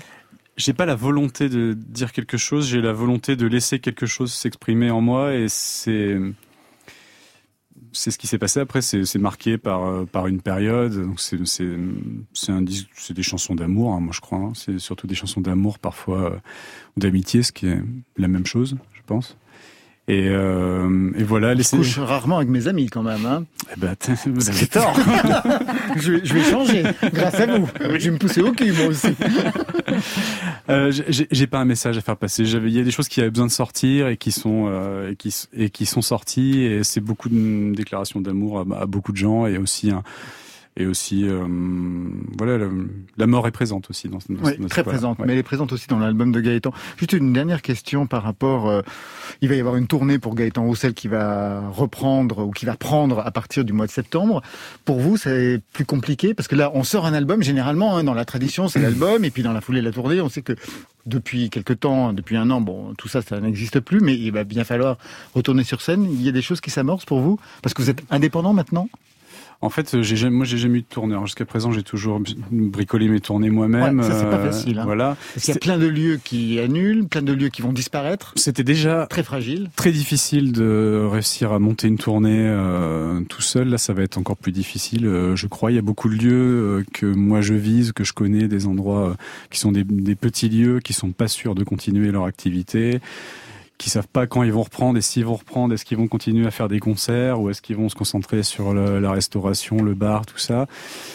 [0.57, 4.33] J'ai pas la volonté de dire quelque chose, j'ai la volonté de laisser quelque chose
[4.33, 6.17] s'exprimer en moi et c'est
[7.93, 10.93] c'est ce qui s'est passé après, c'est marqué par euh, par une période.
[10.93, 14.39] Donc c'est c'est des chansons d'amour, hein, moi je crois.
[14.39, 14.51] hein.
[14.55, 16.35] C'est surtout des chansons d'amour parfois euh,
[16.95, 17.79] ou d'amitié, ce qui est
[18.17, 19.37] la même chose, je pense.
[20.09, 23.25] Et, euh, et voilà, Je couche rarement avec mes amis quand même.
[23.25, 23.43] Hein.
[23.75, 23.93] Eh ben,
[24.27, 24.95] vous avez tort.
[25.97, 26.83] je, vais, je vais changer
[27.13, 27.67] grâce à vous.
[27.81, 29.09] Je vais me pousser au cul moi aussi.
[30.69, 32.45] Euh, j'ai pas un message à faire passer.
[32.45, 35.11] J'avais, il y a des choses qui avaient besoin de sortir et qui sont euh,
[35.11, 39.13] et qui et qui sont sorties et c'est beaucoup de déclarations d'amour à, à beaucoup
[39.13, 40.03] de gens et aussi un
[40.77, 41.45] et aussi euh,
[42.37, 42.69] voilà
[43.17, 45.73] la mort est présente aussi dans, dans Oui, dans très présente, mais elle est présente
[45.73, 46.71] aussi dans l'album de Gaëtan.
[46.97, 48.81] Juste une dernière question par rapport, euh,
[49.41, 52.75] il va y avoir une tournée pour Gaëtan Roussel qui va reprendre ou qui va
[52.75, 54.43] prendre à partir du mois de septembre.
[54.85, 58.13] Pour vous, c'est plus compliqué parce que là, on sort un album généralement hein, dans
[58.13, 60.53] la tradition, c'est l'album et puis dans la foulée de la tournée, on sait que
[61.07, 64.43] depuis quelque temps, depuis un an, bon, tout ça, ça n'existe plus, mais il va
[64.43, 64.97] bien falloir
[65.33, 66.07] retourner sur scène.
[66.11, 68.89] Il y a des choses qui s'amorcent pour vous parce que vous êtes indépendant maintenant?
[69.61, 71.25] En fait, j'ai jamais, moi, j'ai jamais eu de tourneur.
[71.25, 74.03] Jusqu'à présent, j'ai toujours bricolé mes tournées moi-même.
[74.03, 74.79] ça, c'est pas facile.
[74.79, 74.85] Hein.
[74.85, 75.17] Voilà.
[75.33, 78.33] Parce qu'il y a plein de lieux qui annulent, plein de lieux qui vont disparaître.
[78.35, 83.69] C'était déjà très fragile, très difficile de réussir à monter une tournée euh, tout seul.
[83.69, 85.07] Là, ça va être encore plus difficile.
[85.07, 85.71] Euh, je crois.
[85.71, 88.67] Il y a beaucoup de lieux euh, que moi je vise, que je connais, des
[88.67, 89.15] endroits
[89.49, 92.99] qui sont des, des petits lieux qui sont pas sûrs de continuer leur activité
[93.77, 96.47] qui savent pas quand ils vont reprendre et s'ils vont reprendre, est-ce qu'ils vont continuer
[96.47, 100.25] à faire des concerts ou est-ce qu'ils vont se concentrer sur la restauration, le bar,
[100.25, 100.67] tout ça.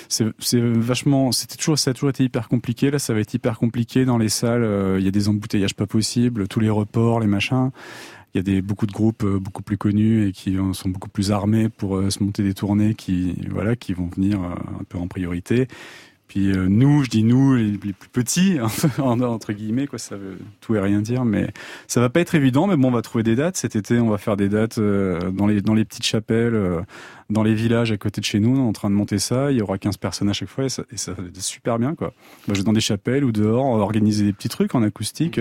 [0.08, 2.90] C'est vachement, c'était toujours, ça a toujours été hyper compliqué.
[2.90, 4.62] Là, ça va être hyper compliqué dans les salles.
[4.62, 7.70] Euh, il y a des embouteillages pas possibles, tous les reports, les machins.
[8.34, 11.10] Il y a des beaucoup de groupes euh, beaucoup plus connus et qui sont beaucoup
[11.10, 14.98] plus armés pour euh, se monter des tournées qui, voilà, qui vont venir un peu
[14.98, 15.68] en priorité.
[16.33, 18.57] Puis euh, nous, je dis nous, les, plus petits,
[18.99, 21.49] entre guillemets, quoi, ça veut tout et rien dire, mais
[21.87, 22.66] ça va pas être évident.
[22.66, 24.01] Mais bon, on va trouver des dates cet été.
[24.01, 26.80] On va faire des dates euh, dans les dans les petites chapelles, euh,
[27.33, 29.51] dans les villages à côté de chez nous, on est en train de monter ça.
[29.51, 31.78] Il y aura 15 personnes à chaque fois et ça, et ça va être super
[31.78, 32.12] bien, quoi.
[32.47, 34.83] On va jouer dans des chapelles ou dehors, on va organiser des petits trucs en
[34.83, 35.41] acoustique.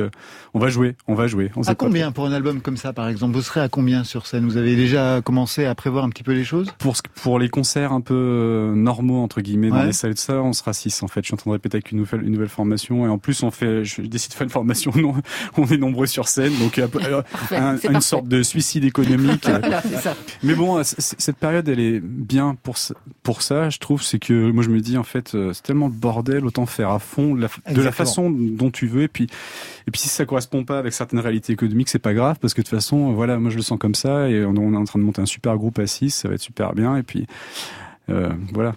[0.54, 1.52] On va jouer, on va jouer.
[1.56, 3.36] On à combien pour un album comme ça, par exemple?
[3.36, 4.46] Vous serez à combien sur scène?
[4.46, 6.72] Vous avez déjà commencé à prévoir un petit peu les choses?
[6.80, 10.42] Pour pour les concerts un peu euh, normaux entre guillemets dans les salles de ça,
[10.42, 11.22] on sera 6 en fait.
[11.22, 13.44] Je suis en train de répéter avec une nouvelle une nouvelle formation et en plus
[13.44, 14.92] on fait, je décide de faire une formation.
[15.02, 15.16] Non,
[15.58, 17.24] on est nombreux sur scène, donc euh,
[17.90, 19.48] une sorte de suicide économique.
[20.44, 22.76] Mais bon, cette période elle est bien pour
[23.24, 25.88] pour ça, je trouve, c'est que moi je me dis en fait, euh, c'est tellement
[25.88, 29.04] le bordel, autant faire à fond de la façon dont tu veux.
[29.04, 29.26] Et puis,
[29.88, 32.62] et puis si ça correspond pas avec certaines réalités économiques, c'est pas grave parce que
[32.62, 35.00] de toute façon, voilà, moi je le sens comme ça et on, est en train
[35.00, 36.98] de monter un super groupe à 6, ça va être super bien.
[36.98, 37.28] Et puis
[38.10, 38.76] euh, voilà.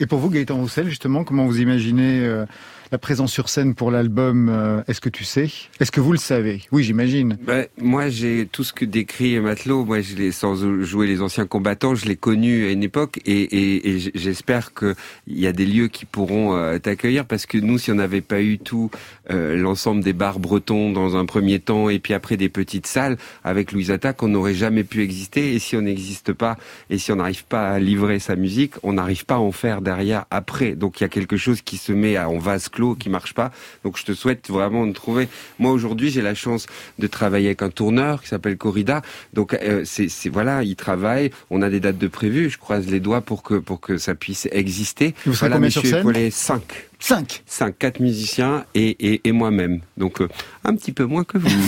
[0.00, 2.44] Et pour vous, Gaëtan Roussel, justement, comment vous imaginez euh,
[2.92, 5.50] la présence sur scène pour l'album, euh, est-ce que tu sais?
[5.80, 6.60] Est-ce que vous le savez?
[6.72, 7.38] Oui, j'imagine.
[7.42, 9.86] Ben, moi, j'ai tout ce que décrit Matelot.
[9.86, 13.44] Moi, je l'ai, sans jouer les anciens combattants, je l'ai connu à une époque et,
[13.44, 14.94] et, et j'espère qu'il
[15.26, 18.42] y a des lieux qui pourront euh, t'accueillir parce que nous, si on n'avait pas
[18.42, 18.90] eu tout
[19.30, 23.16] euh, l'ensemble des bars bretons dans un premier temps et puis après des petites salles
[23.42, 25.54] avec Louise Attaque, on n'aurait jamais pu exister.
[25.54, 26.58] Et si on n'existe pas
[26.90, 29.80] et si on n'arrive pas à livrer sa musique, on n'arrive pas à en faire
[29.80, 30.72] derrière après.
[30.72, 33.34] Donc il y a quelque chose qui se met à, en vase clos qui marche
[33.34, 33.50] pas.
[33.84, 35.28] Donc je te souhaite vraiment de trouver.
[35.58, 36.66] Moi aujourd'hui, j'ai la chance
[36.98, 39.02] de travailler avec un tourneur qui s'appelle Corrida.
[39.32, 41.30] Donc euh, c'est voilà, il travaille.
[41.50, 42.50] On a des dates de prévues.
[42.50, 45.14] Je croise les doigts pour que pour que ça puisse exister.
[45.26, 46.62] Vous voilà, combien sur scène 5.
[47.02, 49.80] 5 5, 4 musiciens et, et, et moi-même.
[49.96, 50.28] Donc euh,
[50.64, 51.48] un petit peu moins que vous.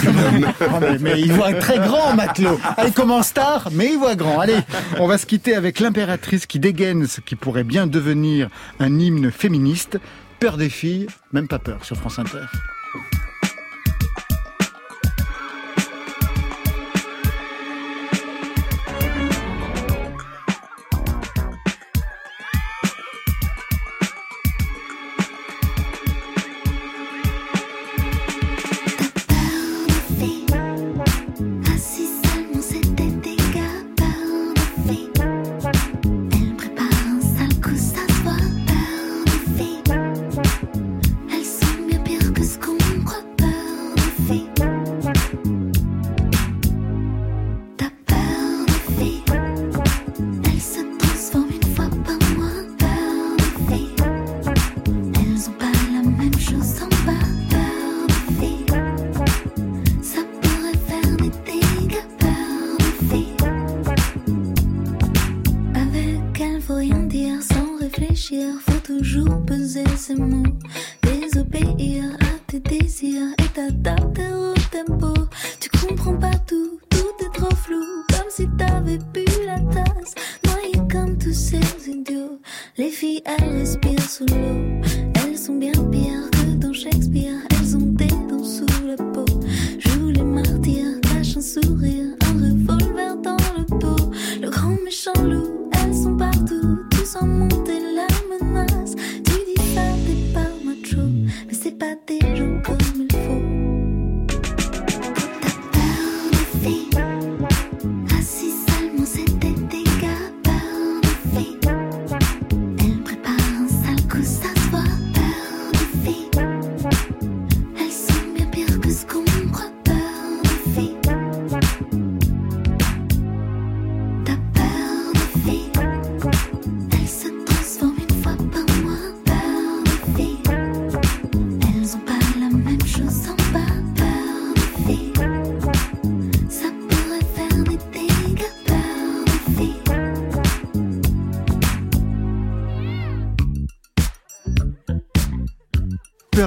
[0.60, 2.58] Oh, mais, il voit très grand, Matelot.
[2.78, 4.40] Elle commence tard, mais il voit grand.
[4.40, 4.58] Allez,
[4.98, 8.48] on va se quitter avec l'impératrice qui dégaine ce qui pourrait bien devenir
[8.78, 9.98] un hymne féministe.
[10.44, 12.44] Peur des filles, même pas peur sur France Inter.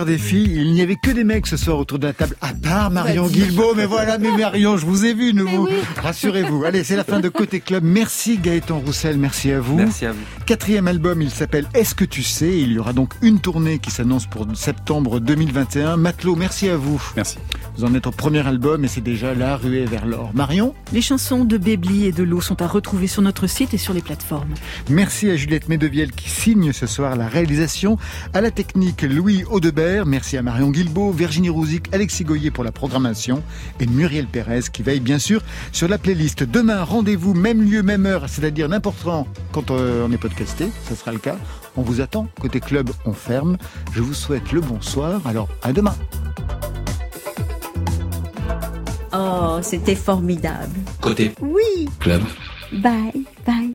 [0.07, 0.53] Des filles.
[0.55, 3.27] Il n'y avait que des mecs ce soir autour de la table, à part Marion
[3.27, 3.75] Guilbault.
[3.75, 5.47] Mais voilà, mais Marion, je vous ai vu, nous.
[5.47, 5.67] vous.
[6.01, 6.63] Rassurez-vous.
[6.63, 7.83] Allez, c'est la fin de Côté Club.
[7.83, 9.75] Merci Gaëtan Roussel, merci à vous.
[9.75, 10.19] Merci à vous.
[10.45, 12.57] Quatrième album, il s'appelle Est-ce que tu sais?
[12.57, 15.97] Il y aura donc une tournée qui s'annonce pour septembre 2021.
[15.97, 17.01] Matelot, merci à vous.
[17.15, 17.37] Merci.
[17.77, 20.31] Vous en êtes au premier album et c'est déjà la ruée vers l'or.
[20.33, 23.77] Marion Les chansons de Bébli et de l'eau sont à retrouver sur notre site et
[23.77, 24.53] sur les plateformes.
[24.89, 27.97] Merci à Juliette Medeviel qui signe ce soir la réalisation.
[28.33, 30.05] À la technique, Louis Audebert.
[30.05, 33.41] Merci à Marion Guilbault, Virginie Rouzic, Alexis Goyer pour la programmation
[33.79, 36.43] et Muriel Pérez qui veille bien sûr sur la playlist.
[36.43, 38.97] Demain, rendez-vous, même lieu, même heure, c'est-à-dire n'importe
[39.51, 41.37] quand euh, on est podcasté, ce sera le cas.
[41.75, 42.27] On vous attend.
[42.39, 43.57] Côté club, on ferme.
[43.93, 45.21] Je vous souhaite le bonsoir.
[45.25, 45.95] Alors, à demain.
[49.17, 50.75] Oh, c'était formidable.
[51.01, 51.89] Côté Oui.
[51.99, 52.21] club.
[52.71, 53.65] Bye, bye.